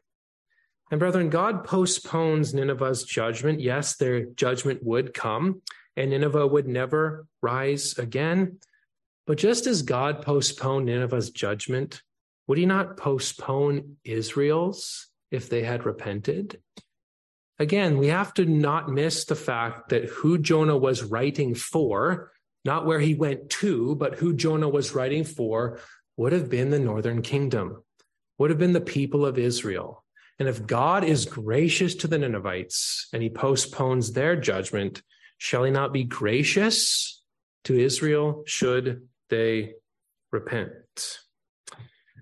And 0.90 1.00
brethren, 1.00 1.30
God 1.30 1.64
postpones 1.64 2.52
Nineveh's 2.52 3.04
judgment. 3.04 3.60
Yes, 3.60 3.96
their 3.96 4.26
judgment 4.26 4.82
would 4.82 5.14
come, 5.14 5.62
and 5.96 6.10
Nineveh 6.10 6.46
would 6.46 6.68
never 6.68 7.26
rise 7.40 7.96
again. 7.98 8.58
But 9.26 9.38
just 9.38 9.66
as 9.66 9.82
God 9.82 10.22
postponed 10.22 10.86
Nineveh's 10.86 11.30
judgment, 11.30 12.02
would 12.46 12.58
he 12.58 12.66
not 12.66 12.96
postpone 12.96 13.96
Israel's 14.04 15.08
if 15.30 15.48
they 15.48 15.62
had 15.62 15.86
repented? 15.86 16.60
Again, 17.58 17.98
we 17.98 18.08
have 18.08 18.34
to 18.34 18.44
not 18.44 18.90
miss 18.90 19.24
the 19.24 19.36
fact 19.36 19.90
that 19.90 20.06
who 20.06 20.38
Jonah 20.38 20.76
was 20.76 21.04
writing 21.04 21.54
for, 21.54 22.32
not 22.64 22.84
where 22.84 22.98
he 22.98 23.14
went 23.14 23.50
to, 23.50 23.94
but 23.94 24.16
who 24.16 24.34
Jonah 24.34 24.68
was 24.68 24.94
writing 24.94 25.24
for, 25.24 25.78
would 26.16 26.32
have 26.32 26.50
been 26.50 26.70
the 26.70 26.78
northern 26.78 27.22
kingdom, 27.22 27.82
would 28.38 28.50
have 28.50 28.58
been 28.58 28.72
the 28.72 28.80
people 28.80 29.24
of 29.24 29.38
Israel. 29.38 30.04
And 30.38 30.48
if 30.48 30.66
God 30.66 31.04
is 31.04 31.26
gracious 31.26 31.94
to 31.96 32.08
the 32.08 32.18
Ninevites 32.18 33.08
and 33.12 33.22
he 33.22 33.30
postpones 33.30 34.12
their 34.12 34.34
judgment, 34.34 35.02
shall 35.38 35.64
he 35.64 35.70
not 35.70 35.92
be 35.92 36.04
gracious 36.04 37.22
to 37.64 37.78
Israel 37.78 38.42
should 38.46 39.08
they 39.30 39.74
repent? 40.32 41.18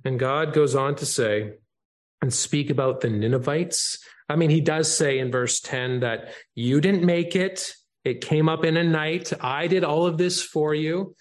And 0.04 0.18
God 0.18 0.52
goes 0.52 0.74
on 0.74 0.96
to 0.96 1.06
say 1.06 1.54
and 2.20 2.32
speak 2.32 2.70
about 2.70 3.00
the 3.00 3.10
Ninevites. 3.10 3.98
I 4.28 4.36
mean, 4.36 4.50
he 4.50 4.60
does 4.60 4.94
say 4.94 5.18
in 5.18 5.30
verse 5.30 5.60
10 5.60 6.00
that 6.00 6.32
you 6.54 6.80
didn't 6.80 7.04
make 7.04 7.36
it. 7.36 7.74
It 8.04 8.20
came 8.20 8.48
up 8.48 8.64
in 8.64 8.76
a 8.76 8.84
night. 8.84 9.32
I 9.40 9.66
did 9.66 9.84
all 9.84 10.06
of 10.06 10.18
this 10.18 10.42
for 10.42 10.74
you. 10.74 11.14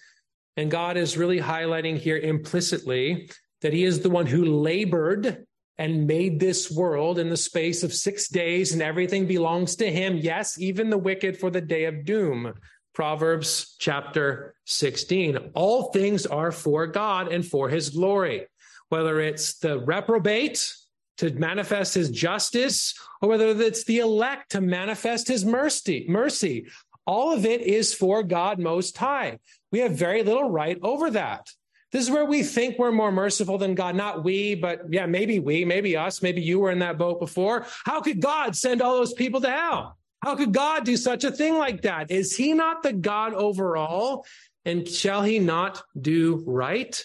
And 0.56 0.70
God 0.70 0.96
is 0.96 1.16
really 1.16 1.40
highlighting 1.40 1.96
here 1.96 2.18
implicitly 2.18 3.30
that 3.62 3.72
he 3.72 3.84
is 3.84 4.00
the 4.00 4.10
one 4.10 4.26
who 4.26 4.44
labored 4.44 5.46
and 5.78 6.06
made 6.06 6.38
this 6.38 6.70
world 6.70 7.18
in 7.18 7.30
the 7.30 7.36
space 7.36 7.82
of 7.82 7.94
six 7.94 8.28
days, 8.28 8.72
and 8.72 8.82
everything 8.82 9.26
belongs 9.26 9.74
to 9.76 9.90
him. 9.90 10.16
Yes, 10.16 10.58
even 10.58 10.90
the 10.90 10.98
wicked 10.98 11.38
for 11.38 11.50
the 11.50 11.60
day 11.60 11.84
of 11.84 12.04
doom. 12.04 12.52
Proverbs 12.94 13.74
chapter 13.78 14.54
16. 14.66 15.52
All 15.54 15.90
things 15.92 16.26
are 16.26 16.52
for 16.52 16.86
God 16.86 17.32
and 17.32 17.44
for 17.44 17.70
his 17.70 17.88
glory 17.88 18.46
whether 18.92 19.20
it's 19.20 19.54
the 19.54 19.78
reprobate 19.80 20.70
to 21.16 21.32
manifest 21.32 21.94
his 21.94 22.10
justice 22.10 22.92
or 23.22 23.30
whether 23.30 23.48
it's 23.48 23.84
the 23.84 24.00
elect 24.00 24.50
to 24.50 24.60
manifest 24.60 25.26
his 25.26 25.46
mercy 25.46 26.04
mercy. 26.10 26.66
All 27.06 27.32
of 27.32 27.46
it 27.46 27.62
is 27.62 27.94
for 27.94 28.22
god 28.22 28.58
most 28.58 28.98
high. 28.98 29.38
We 29.70 29.78
have 29.78 29.92
very 29.92 30.22
little 30.22 30.50
right 30.50 30.78
over 30.82 31.10
that. 31.12 31.48
This 31.90 32.04
is 32.04 32.10
where 32.10 32.26
we 32.26 32.42
think 32.42 32.78
we're 32.78 32.92
more 32.92 33.10
merciful 33.10 33.56
than 33.56 33.74
god. 33.74 33.96
Not 33.96 34.24
we 34.24 34.54
but 34.54 34.82
yeah 34.90 35.06
maybe 35.06 35.38
we 35.38 35.64
maybe 35.64 35.96
us 35.96 36.20
maybe 36.20 36.42
you 36.42 36.60
were 36.60 36.70
in 36.70 36.80
that 36.80 36.98
boat 36.98 37.18
before. 37.18 37.64
How 37.86 38.02
could 38.02 38.20
god 38.20 38.54
send 38.54 38.82
all 38.82 38.96
those 38.96 39.14
people 39.14 39.40
to 39.40 39.50
hell? 39.50 39.96
How 40.22 40.36
could 40.36 40.52
god 40.52 40.84
do 40.84 40.98
such 40.98 41.24
a 41.24 41.32
thing 41.32 41.56
like 41.56 41.80
that? 41.82 42.10
Is 42.10 42.36
he 42.36 42.52
not 42.52 42.82
the 42.82 42.92
god 42.92 43.32
overall? 43.32 44.26
And 44.66 44.86
shall 44.86 45.22
he 45.22 45.38
not 45.38 45.82
do 45.98 46.44
right 46.46 47.02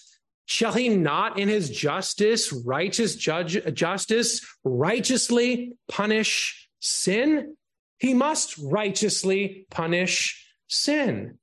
Shall 0.50 0.72
he 0.72 0.88
not 0.88 1.38
in 1.38 1.50
his 1.50 1.70
justice, 1.70 2.54
righteous 2.54 3.16
judge, 3.16 3.62
justice, 3.74 4.40
righteously 4.64 5.74
punish 5.90 6.70
sin, 6.80 7.58
he 7.98 8.14
must 8.14 8.58
righteously 8.58 9.66
punish 9.70 10.50
sin. 10.70 11.38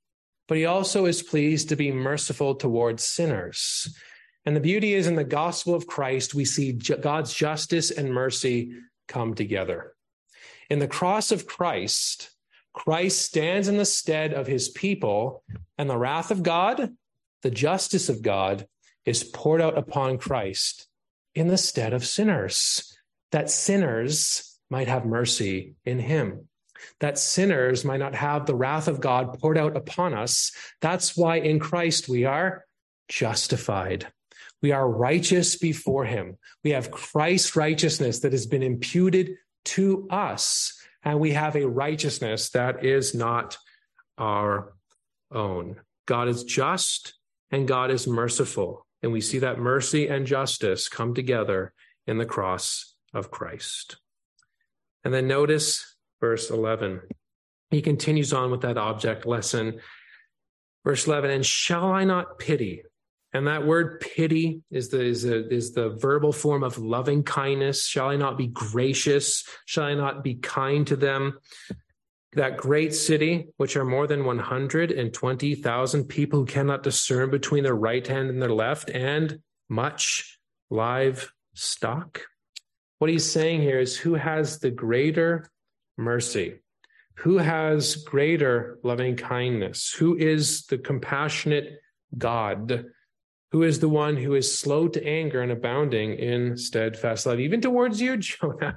But 0.47 0.57
he 0.57 0.65
also 0.65 1.05
is 1.05 1.21
pleased 1.21 1.69
to 1.69 1.75
be 1.75 1.91
merciful 1.91 2.55
towards 2.55 3.05
sinners. 3.05 3.95
And 4.43 4.55
the 4.55 4.61
beauty 4.61 4.95
is 4.95 5.05
in 5.05 5.15
the 5.15 5.23
gospel 5.23 5.75
of 5.75 5.85
Christ, 5.85 6.33
we 6.33 6.45
see 6.45 6.71
God's 6.71 7.31
justice 7.31 7.91
and 7.91 8.11
mercy 8.11 8.73
come 9.07 9.35
together. 9.35 9.93
In 10.71 10.79
the 10.79 10.87
cross 10.87 11.31
of 11.31 11.45
Christ, 11.45 12.31
Christ 12.73 13.21
stands 13.21 13.67
in 13.67 13.77
the 13.77 13.85
stead 13.85 14.33
of 14.33 14.47
his 14.47 14.69
people, 14.69 15.43
and 15.77 15.87
the 15.87 15.97
wrath 15.97 16.31
of 16.31 16.41
God, 16.41 16.95
the 17.43 17.51
justice 17.51 18.09
of 18.09 18.23
God, 18.23 18.65
is 19.05 19.23
poured 19.23 19.61
out 19.61 19.77
upon 19.77 20.17
Christ 20.17 20.87
in 21.33 21.47
the 21.47 21.57
stead 21.57 21.93
of 21.93 22.05
sinners, 22.05 22.97
that 23.31 23.49
sinners 23.49 24.57
might 24.69 24.87
have 24.87 25.05
mercy 25.05 25.75
in 25.85 25.99
him, 25.99 26.47
that 26.99 27.19
sinners 27.19 27.85
might 27.85 27.99
not 27.99 28.15
have 28.15 28.45
the 28.45 28.55
wrath 28.55 28.87
of 28.87 29.01
God 29.01 29.39
poured 29.39 29.57
out 29.57 29.75
upon 29.75 30.13
us. 30.13 30.51
That's 30.81 31.15
why 31.15 31.37
in 31.37 31.59
Christ 31.59 32.09
we 32.09 32.25
are 32.25 32.65
justified. 33.07 34.07
We 34.61 34.71
are 34.71 34.89
righteous 34.89 35.57
before 35.57 36.05
him. 36.05 36.37
We 36.63 36.71
have 36.71 36.91
Christ's 36.91 37.55
righteousness 37.55 38.21
that 38.21 38.31
has 38.31 38.47
been 38.47 38.63
imputed 38.63 39.35
to 39.65 40.07
us, 40.09 40.79
and 41.03 41.19
we 41.19 41.31
have 41.31 41.55
a 41.55 41.67
righteousness 41.67 42.49
that 42.51 42.83
is 42.83 43.13
not 43.13 43.57
our 44.17 44.73
own. 45.31 45.77
God 46.07 46.27
is 46.27 46.43
just 46.43 47.15
and 47.51 47.67
God 47.67 47.91
is 47.91 48.07
merciful. 48.07 48.84
And 49.05 49.13
we 49.13 49.21
see 49.21 49.37
that 49.37 49.59
mercy 49.59 50.07
and 50.07 50.25
justice 50.25 50.89
come 50.89 51.13
together 51.13 51.73
in 52.07 52.17
the 52.17 52.25
cross 52.25 52.95
of 53.13 53.29
Christ. 53.29 53.97
And 55.03 55.13
then 55.13 55.27
notice 55.27 55.95
verse 56.19 56.49
11. 56.49 57.01
He 57.69 57.83
continues 57.83 58.33
on 58.33 58.49
with 58.49 58.61
that 58.61 58.79
object 58.79 59.27
lesson. 59.27 59.79
Verse 60.83 61.05
11, 61.05 61.29
and 61.29 61.45
shall 61.45 61.91
I 61.91 62.03
not 62.03 62.39
pity? 62.39 62.81
And 63.31 63.45
that 63.45 63.67
word 63.67 63.99
pity 63.99 64.63
is 64.71 64.89
the, 64.89 65.01
is, 65.03 65.21
the, 65.21 65.53
is 65.53 65.73
the 65.73 65.89
verbal 65.89 66.31
form 66.31 66.63
of 66.63 66.79
loving 66.79 67.21
kindness. 67.21 67.85
Shall 67.85 68.09
I 68.09 68.15
not 68.15 68.39
be 68.39 68.47
gracious? 68.47 69.43
Shall 69.67 69.83
I 69.83 69.93
not 69.93 70.23
be 70.23 70.33
kind 70.33 70.87
to 70.87 70.95
them? 70.95 71.37
That 72.35 72.57
great 72.57 72.93
city, 72.93 73.47
which 73.57 73.75
are 73.77 73.85
more 73.85 74.07
than 74.07 74.25
120,000 74.25 76.03
people 76.05 76.39
who 76.39 76.45
cannot 76.45 76.83
discern 76.83 77.29
between 77.29 77.63
their 77.63 77.75
right 77.75 78.05
hand 78.05 78.29
and 78.29 78.41
their 78.41 78.53
left, 78.53 78.89
and 78.89 79.39
much 79.69 80.39
livestock. 80.69 82.21
What 82.99 83.09
he's 83.09 83.29
saying 83.29 83.61
here 83.61 83.79
is 83.79 83.97
who 83.97 84.13
has 84.15 84.59
the 84.59 84.71
greater 84.71 85.49
mercy? 85.97 86.59
Who 87.19 87.37
has 87.37 87.95
greater 87.95 88.79
loving 88.83 89.15
kindness? 89.15 89.93
Who 89.93 90.17
is 90.17 90.65
the 90.65 90.77
compassionate 90.77 91.79
God? 92.17 92.85
who 93.55 93.63
is 93.63 93.79
the 93.79 93.87
one 93.87 94.17
who 94.17 94.35
is 94.35 94.59
slow 94.59 94.85
to 94.85 95.07
anger 95.07 95.41
and 95.41 95.49
abounding 95.49 96.15
in 96.15 96.57
steadfast 96.57 97.25
love, 97.25 97.39
even 97.39 97.61
towards 97.61 98.01
you, 98.01 98.17
Jonah. 98.17 98.75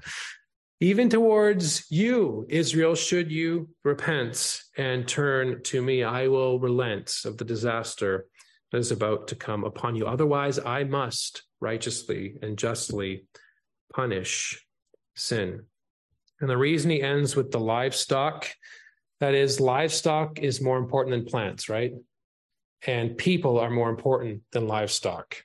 Even 0.81 1.09
towards 1.09 1.91
you, 1.91 2.47
Israel, 2.49 2.95
should 2.95 3.33
you 3.33 3.69
repent 3.85 4.61
and 4.77 5.09
turn 5.09 5.63
to 5.65 5.83
me, 5.83 6.05
I 6.05 6.29
will 6.29 6.61
relent 6.61 7.23
of 7.25 7.37
the 7.37 7.45
disaster 7.45 8.27
that 8.71 8.79
is 8.79 8.93
about 8.93 9.29
to 9.29 9.35
come 9.35 9.65
upon 9.65 9.97
you. 9.97 10.07
Otherwise, 10.07 10.59
I 10.59 10.85
must 10.85 11.43
righteously 11.61 12.37
and 12.43 12.57
justly 12.57 13.27
punish 13.93 14.65
sin. 15.17 15.65
And 16.41 16.49
the 16.49 16.57
reason 16.57 16.91
he 16.91 17.03
ends 17.03 17.35
with 17.35 17.51
the 17.51 17.59
livestock, 17.59 18.49
that 19.19 19.35
is, 19.35 19.59
livestock 19.59 20.39
is 20.39 20.61
more 20.61 20.79
important 20.79 21.17
than 21.17 21.29
plants, 21.29 21.69
right? 21.69 21.93
and 22.87 23.17
people 23.17 23.59
are 23.59 23.71
more 23.71 23.91
important 23.91 24.43
than 24.53 24.67
livestock. 24.67 25.37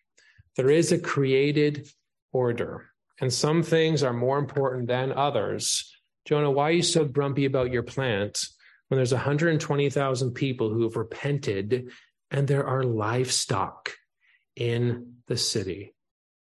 There 0.56 0.70
is 0.70 0.92
a 0.92 1.00
created 1.00 1.88
order, 2.32 2.90
and 3.22 3.32
some 3.32 3.64
things 3.64 4.04
are 4.04 4.14
more 4.14 4.38
important 4.38 4.88
than 4.88 5.12
others. 5.12 5.96
Jonah, 6.26 6.52
why 6.52 6.70
are 6.70 6.74
you 6.74 6.84
so 6.84 7.06
grumpy 7.06 7.46
about 7.46 7.72
your 7.72 7.84
plant 7.84 8.46
when 8.88 8.98
there's 8.98 9.14
120,000 9.14 10.32
people 10.32 10.70
who 10.70 10.84
have 10.84 10.96
repented 10.96 11.90
and 12.32 12.48
there 12.48 12.66
are 12.66 12.84
livestock 12.84 13.92
in 14.56 15.16
the 15.28 15.38
city? 15.38 15.94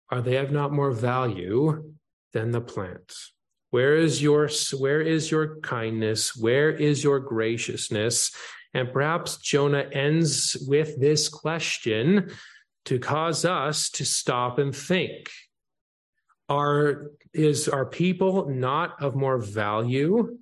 Are 0.09 0.21
they 0.21 0.37
of 0.37 0.51
not 0.51 0.71
more 0.71 0.91
value 0.91 1.93
than 2.33 2.51
the 2.51 2.61
plant? 2.61 3.13
Where 3.71 3.95
is 3.95 4.21
your 4.21 4.49
where 4.79 5.01
is 5.01 5.29
your 5.29 5.59
kindness? 5.59 6.35
Where 6.35 6.71
is 6.71 7.03
your 7.03 7.19
graciousness? 7.19 8.31
And 8.73 8.91
perhaps 8.91 9.37
Jonah 9.37 9.87
ends 9.91 10.57
with 10.67 10.99
this 10.99 11.29
question 11.29 12.31
to 12.85 12.99
cause 12.99 13.45
us 13.45 13.89
to 13.91 14.05
stop 14.05 14.57
and 14.57 14.75
think. 14.75 15.29
Are, 16.49 17.11
is, 17.33 17.69
are 17.69 17.85
people 17.85 18.49
not 18.49 19.01
of 19.01 19.15
more 19.15 19.37
value 19.37 20.39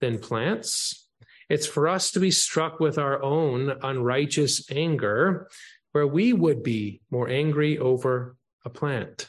than 0.00 0.18
plants? 0.18 1.06
It's 1.50 1.66
for 1.66 1.86
us 1.86 2.12
to 2.12 2.20
be 2.20 2.30
struck 2.30 2.80
with 2.80 2.96
our 2.96 3.22
own 3.22 3.76
unrighteous 3.82 4.70
anger, 4.70 5.48
where 5.92 6.06
we 6.06 6.32
would 6.32 6.62
be 6.62 7.02
more 7.10 7.28
angry 7.28 7.76
over 7.76 8.36
a 8.64 8.70
plant. 8.70 9.28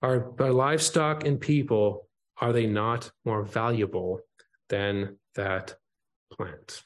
Are, 0.00 0.32
our 0.40 0.52
livestock 0.52 1.26
and 1.26 1.40
people, 1.40 2.06
are 2.40 2.52
they 2.52 2.66
not 2.66 3.10
more 3.24 3.42
valuable 3.42 4.20
than 4.68 5.16
that 5.34 5.74
plant? 6.30 6.82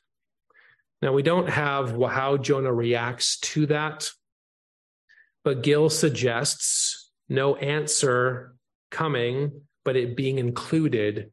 Now, 1.02 1.12
we 1.12 1.22
don't 1.22 1.48
have 1.48 2.00
how 2.00 2.36
Jonah 2.36 2.72
reacts 2.72 3.38
to 3.40 3.66
that, 3.66 4.08
but 5.44 5.62
Gill 5.62 5.90
suggests 5.90 7.10
no 7.28 7.56
answer 7.56 8.51
coming, 8.92 9.62
but 9.84 9.96
it 9.96 10.16
being 10.16 10.38
included 10.38 11.32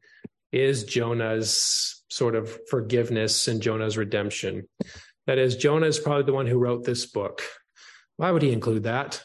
is 0.50 0.82
Jonah's 0.82 2.02
sort 2.10 2.34
of 2.34 2.58
forgiveness 2.68 3.46
and 3.46 3.62
Jonah's 3.62 3.96
redemption. 3.96 4.68
That 5.28 5.38
is, 5.38 5.54
Jonah 5.54 5.86
is 5.86 6.00
probably 6.00 6.24
the 6.24 6.32
one 6.32 6.48
who 6.48 6.58
wrote 6.58 6.82
this 6.82 7.06
book. 7.06 7.42
Why 8.16 8.32
would 8.32 8.42
he 8.42 8.52
include 8.52 8.82
that? 8.82 9.22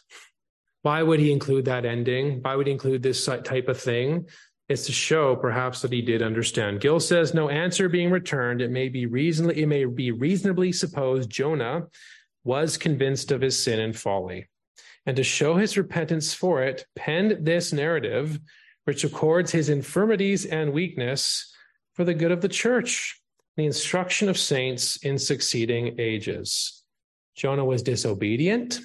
Why 0.83 1.01
would 1.01 1.19
he 1.19 1.31
include 1.31 1.65
that 1.65 1.83
ending? 1.83 2.43
Why 2.43 2.55
would 2.55 2.67
he 2.67 2.73
include 2.73 3.01
this 3.01 3.25
type 3.25 3.67
of 3.67 3.81
thing? 3.81 4.27
It's 4.69 4.85
to 4.85 4.91
show 4.91 5.35
perhaps 5.35 5.81
that 5.81 5.91
he 5.91 6.01
did 6.01 6.21
understand. 6.21 6.81
Gill 6.81 6.99
says, 6.99 7.33
no 7.33 7.49
answer 7.49 7.89
being 7.89 8.11
returned, 8.11 8.61
it 8.61 8.69
may 8.69 8.89
be 8.89 9.07
reasonably 9.07 9.63
it 9.63 9.67
may 9.67 9.85
be 9.85 10.11
reasonably 10.11 10.71
supposed 10.71 11.29
Jonah 11.29 11.87
was 12.43 12.77
convinced 12.77 13.31
of 13.31 13.41
his 13.41 13.57
sin 13.57 13.79
and 13.79 13.97
folly. 13.97 14.47
And 15.05 15.15
to 15.17 15.23
show 15.23 15.55
his 15.55 15.77
repentance 15.77 16.33
for 16.33 16.63
it, 16.63 16.85
penned 16.95 17.45
this 17.45 17.71
narrative, 17.71 18.39
which 18.85 19.03
records 19.03 19.51
his 19.51 19.69
infirmities 19.69 20.45
and 20.45 20.73
weakness 20.73 21.53
for 21.93 22.03
the 22.03 22.13
good 22.13 22.31
of 22.31 22.41
the 22.41 22.49
church, 22.49 23.21
the 23.55 23.65
instruction 23.65 24.29
of 24.29 24.37
saints 24.37 24.97
in 24.97 25.17
succeeding 25.17 25.99
ages. 25.99 26.83
Jonah 27.35 27.65
was 27.65 27.83
disobedient. 27.83 28.79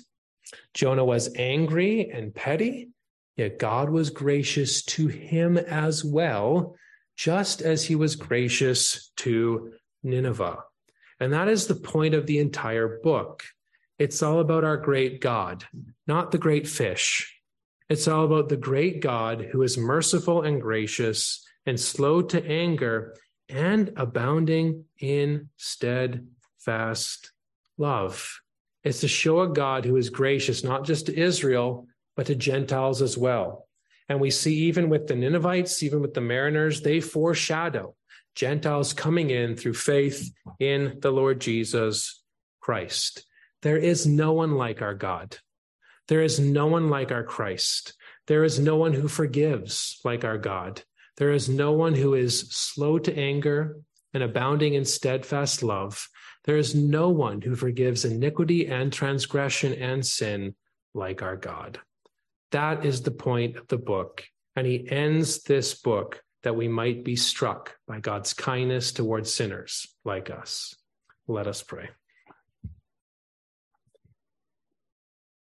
Jonah 0.75 1.05
was 1.05 1.35
angry 1.37 2.11
and 2.11 2.35
petty. 2.35 2.89
Yet 3.37 3.59
God 3.59 3.89
was 3.89 4.11
gracious 4.11 4.83
to 4.83 5.07
him 5.07 5.57
as 5.57 6.05
well, 6.05 6.77
just 7.17 7.63
as 7.63 7.85
he 7.85 7.95
was 7.95 8.17
gracious 8.17 9.13
to 9.19 9.73
Nineveh. 10.03 10.59
And 11.21 11.33
that 11.33 11.49
is 11.49 11.67
the 11.67 11.75
point 11.75 12.15
of 12.15 12.27
the 12.27 12.39
entire 12.39 13.01
book. 13.03 13.45
It's 14.01 14.23
all 14.23 14.41
about 14.41 14.65
our 14.65 14.79
great 14.79 15.21
God, 15.21 15.67
not 16.07 16.31
the 16.31 16.39
great 16.39 16.67
fish. 16.67 17.39
It's 17.91 18.09
all 18.09 18.25
about 18.25 18.49
the 18.49 18.57
great 18.57 19.01
God 19.01 19.43
who 19.53 19.61
is 19.61 19.77
merciful 19.77 20.41
and 20.41 20.59
gracious 20.59 21.47
and 21.67 21.79
slow 21.79 22.23
to 22.23 22.43
anger 22.43 23.15
and 23.51 23.93
abounding 23.99 24.87
in 25.01 25.51
steadfast 25.59 27.33
love. 27.77 28.41
It's 28.85 29.01
to 29.01 29.09
show 29.09 29.43
a 29.43 29.49
God 29.53 29.85
who 29.85 29.97
is 29.97 30.09
gracious 30.09 30.65
not 30.65 30.87
just 30.87 31.05
to 31.07 31.21
Israel, 31.21 31.87
but 32.17 32.25
to 32.29 32.35
Gentiles 32.35 33.03
as 33.03 33.19
well. 33.19 33.69
And 34.09 34.19
we 34.19 34.31
see 34.31 34.55
even 34.61 34.89
with 34.89 35.09
the 35.09 35.15
Ninevites, 35.15 35.83
even 35.83 36.01
with 36.01 36.15
the 36.15 36.23
mariners, 36.23 36.81
they 36.81 37.03
foreshadow 37.03 37.95
Gentiles 38.35 38.95
coming 38.95 39.29
in 39.29 39.57
through 39.57 39.75
faith 39.75 40.33
in 40.59 41.01
the 41.01 41.11
Lord 41.11 41.39
Jesus 41.39 42.23
Christ. 42.61 43.27
There 43.63 43.77
is 43.77 44.07
no 44.07 44.33
one 44.33 44.55
like 44.55 44.81
our 44.81 44.95
God. 44.95 45.37
There 46.09 46.23
is 46.23 46.41
no 46.41 46.67
one 46.67 46.89
like 46.89 47.13
our 47.13 47.23
Christ. 47.23 47.95
There 48.27 48.43
is 48.45 48.59
no 48.59 48.77
one 48.77 48.93
who 48.93 49.07
forgives 49.07 50.01
like 50.05 50.25
our 50.25 50.39
God. 50.39 50.83
There 51.19 51.33
is 51.33 51.49
no 51.49 51.73
one 51.73 51.95
who 51.95 52.15
is 52.15 52.41
slow 52.51 52.99
to 52.99 53.17
anger 53.17 53.77
and 54.15 54.23
abounding 54.23 54.75
in 54.75 54.85
steadfast 54.85 55.63
love. 55.63 56.09
There 56.45 56.57
is 56.57 56.75
no 56.75 57.11
one 57.11 57.43
who 57.43 57.55
forgives 57.55 58.05
iniquity 58.05 58.67
and 58.67 58.93
transgression 58.93 59.75
and 59.75 60.05
sin 60.05 60.55
like 60.95 61.23
our 61.23 61.37
God. 61.37 61.79
That 62.53 62.85
is 62.85 63.03
the 63.03 63.11
point 63.11 63.57
of 63.57 63.69
the 63.69 63.79
book. 63.79 64.25
And 64.57 64.67
he 64.67 64.91
ends 64.91 65.43
this 65.43 65.75
book 65.75 66.23
that 66.43 66.57
we 66.57 66.67
might 66.67 67.05
be 67.05 67.17
struck 67.17 67.77
by 67.87 68.01
God's 68.01 68.33
kindness 68.33 68.93
towards 68.93 69.33
sinners 69.33 69.87
like 70.05 70.31
us. 70.31 70.75
Let 71.29 71.47
us 71.47 71.63
pray. 71.63 71.91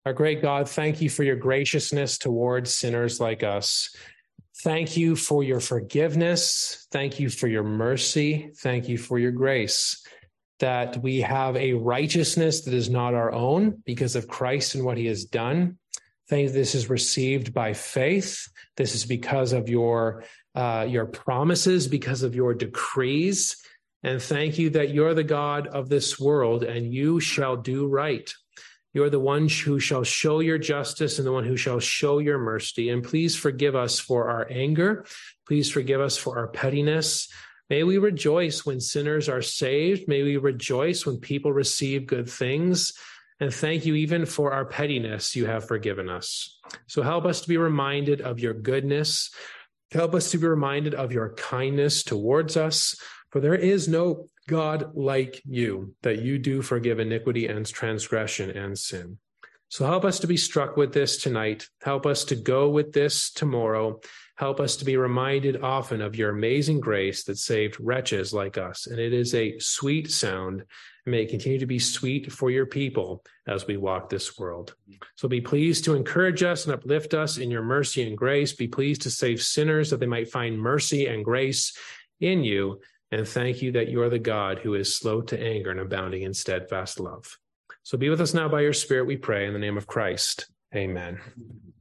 Our 0.05 0.13
great 0.13 0.41
God, 0.41 0.69
thank 0.69 1.01
you 1.01 1.09
for 1.09 1.23
your 1.23 1.37
graciousness 1.37 2.17
towards 2.17 2.75
sinners 2.75 3.21
like 3.21 3.41
us. 3.41 3.95
Thank 4.61 4.97
you 4.97 5.15
for 5.15 5.43
your 5.43 5.61
forgiveness. 5.61 6.87
Thank 6.91 7.21
you 7.21 7.29
for 7.29 7.47
your 7.47 7.63
mercy. 7.63 8.51
Thank 8.57 8.89
you 8.89 8.97
for 8.97 9.17
your 9.17 9.31
grace. 9.31 10.05
That 10.59 11.01
we 11.01 11.21
have 11.21 11.55
a 11.55 11.73
righteousness 11.73 12.61
that 12.65 12.73
is 12.73 12.89
not 12.89 13.13
our 13.13 13.31
own 13.31 13.81
because 13.85 14.15
of 14.15 14.27
Christ 14.27 14.75
and 14.75 14.83
what 14.83 14.97
he 14.97 15.05
has 15.07 15.23
done. 15.23 15.77
Thank 16.29 16.47
you. 16.47 16.53
This 16.53 16.75
is 16.75 16.89
received 16.89 17.53
by 17.53 17.73
faith. 17.73 18.47
This 18.75 18.95
is 18.95 19.05
because 19.05 19.53
of 19.53 19.69
your 19.69 20.25
uh, 20.53 20.85
your 20.87 21.05
promises, 21.05 21.87
because 21.87 22.23
of 22.23 22.35
your 22.35 22.53
decrees. 22.53 23.57
And 24.03 24.21
thank 24.21 24.59
you 24.59 24.69
that 24.71 24.93
you're 24.93 25.13
the 25.13 25.23
God 25.23 25.67
of 25.67 25.89
this 25.89 26.19
world 26.19 26.63
and 26.63 26.93
you 26.93 27.19
shall 27.19 27.55
do 27.55 27.87
right. 27.87 28.31
You 28.93 29.03
are 29.03 29.09
the 29.09 29.19
one 29.19 29.49
who 29.49 29.79
shall 29.79 30.03
show 30.03 30.39
your 30.39 30.59
justice 30.59 31.17
and 31.17 31.27
the 31.27 31.31
one 31.31 31.45
who 31.45 31.57
shall 31.57 31.79
show 31.79 32.19
your 32.19 32.37
mercy. 32.37 32.89
And 32.89 33.03
please 33.03 33.35
forgive 33.35 33.75
us 33.75 33.99
for 33.99 34.29
our 34.29 34.47
anger. 34.49 35.05
Please 35.47 35.71
forgive 35.71 35.99
us 35.99 36.15
for 36.15 36.37
our 36.37 36.47
pettiness. 36.47 37.27
May 37.69 37.83
we 37.83 37.97
rejoice 37.97 38.65
when 38.65 38.79
sinners 38.79 39.29
are 39.29 39.41
saved. 39.41 40.07
May 40.07 40.21
we 40.21 40.37
rejoice 40.37 41.05
when 41.05 41.17
people 41.17 41.51
receive 41.51 42.05
good 42.05 42.29
things. 42.29 42.93
And 43.39 43.53
thank 43.53 43.85
you 43.85 43.95
even 43.95 44.25
for 44.25 44.53
our 44.53 44.65
pettiness, 44.65 45.35
you 45.35 45.47
have 45.47 45.67
forgiven 45.67 46.07
us. 46.07 46.59
So 46.87 47.01
help 47.01 47.25
us 47.25 47.41
to 47.41 47.49
be 47.49 47.57
reminded 47.57 48.21
of 48.21 48.39
your 48.39 48.53
goodness. 48.53 49.31
Help 49.91 50.13
us 50.13 50.31
to 50.31 50.37
be 50.37 50.47
reminded 50.47 50.93
of 50.93 51.11
your 51.11 51.33
kindness 51.33 52.03
towards 52.03 52.57
us. 52.57 52.95
For 53.31 53.39
there 53.39 53.55
is 53.55 53.87
no 53.87 54.29
God 54.47 54.95
like 54.95 55.41
you, 55.45 55.95
that 56.01 56.21
you 56.21 56.37
do 56.37 56.61
forgive 56.61 56.99
iniquity 56.99 57.47
and 57.47 57.65
transgression 57.65 58.49
and 58.49 58.77
sin. 58.77 59.17
So 59.69 59.87
help 59.87 60.05
us 60.05 60.19
to 60.19 60.27
be 60.27 60.37
struck 60.37 60.77
with 60.77 60.93
this 60.93 61.17
tonight. 61.17 61.67
Help 61.81 62.05
us 62.05 62.25
to 62.25 62.35
go 62.35 62.69
with 62.69 62.93
this 62.93 63.31
tomorrow. 63.31 63.99
Help 64.35 64.59
us 64.59 64.75
to 64.75 64.85
be 64.85 64.97
reminded 64.97 65.63
often 65.63 65.99
of 65.99 66.15
your 66.15 66.29
amazing 66.29 66.79
grace 66.79 67.23
that 67.23 67.39
saved 67.39 67.77
wretches 67.79 68.33
like 68.33 68.57
us. 68.59 68.85
And 68.85 68.99
it 68.99 69.13
is 69.13 69.33
a 69.33 69.57
sweet 69.57 70.11
sound. 70.11 70.65
may 71.07 71.23
it 71.23 71.29
continue 71.29 71.57
to 71.57 71.65
be 71.65 71.79
sweet 71.79 72.31
for 72.31 72.51
your 72.51 72.67
people 72.67 73.23
as 73.47 73.65
we 73.65 73.77
walk 73.77 74.09
this 74.09 74.37
world. 74.37 74.75
So 75.15 75.27
be 75.27 75.41
pleased 75.41 75.85
to 75.85 75.95
encourage 75.95 76.43
us 76.43 76.65
and 76.65 76.73
uplift 76.75 77.15
us 77.15 77.39
in 77.39 77.49
your 77.49 77.63
mercy 77.63 78.03
and 78.03 78.15
grace. 78.15 78.53
Be 78.53 78.67
pleased 78.67 79.01
to 79.03 79.09
save 79.09 79.41
sinners 79.41 79.89
that 79.89 79.99
they 79.99 80.05
might 80.05 80.31
find 80.31 80.55
mercy 80.59 81.07
and 81.07 81.25
grace 81.25 81.75
in 82.19 82.43
you 82.43 82.79
and 83.13 83.27
thank 83.27 83.61
you 83.61 83.71
that 83.73 83.89
you 83.89 84.01
are 84.01 84.09
the 84.09 84.19
God 84.19 84.59
who 84.59 84.73
is 84.73 84.95
slow 84.95 85.21
to 85.21 85.39
anger 85.39 85.69
and 85.69 85.79
abounding 85.79 86.23
in 86.23 86.33
steadfast 86.33 86.99
love. 86.99 87.37
So 87.83 87.97
be 87.97 88.09
with 88.09 88.21
us 88.21 88.33
now 88.33 88.47
by 88.49 88.61
your 88.61 88.73
Spirit, 88.73 89.05
we 89.05 89.17
pray, 89.17 89.45
in 89.45 89.53
the 89.53 89.59
name 89.59 89.77
of 89.77 89.87
Christ. 89.87 90.47
Amen. 90.75 91.19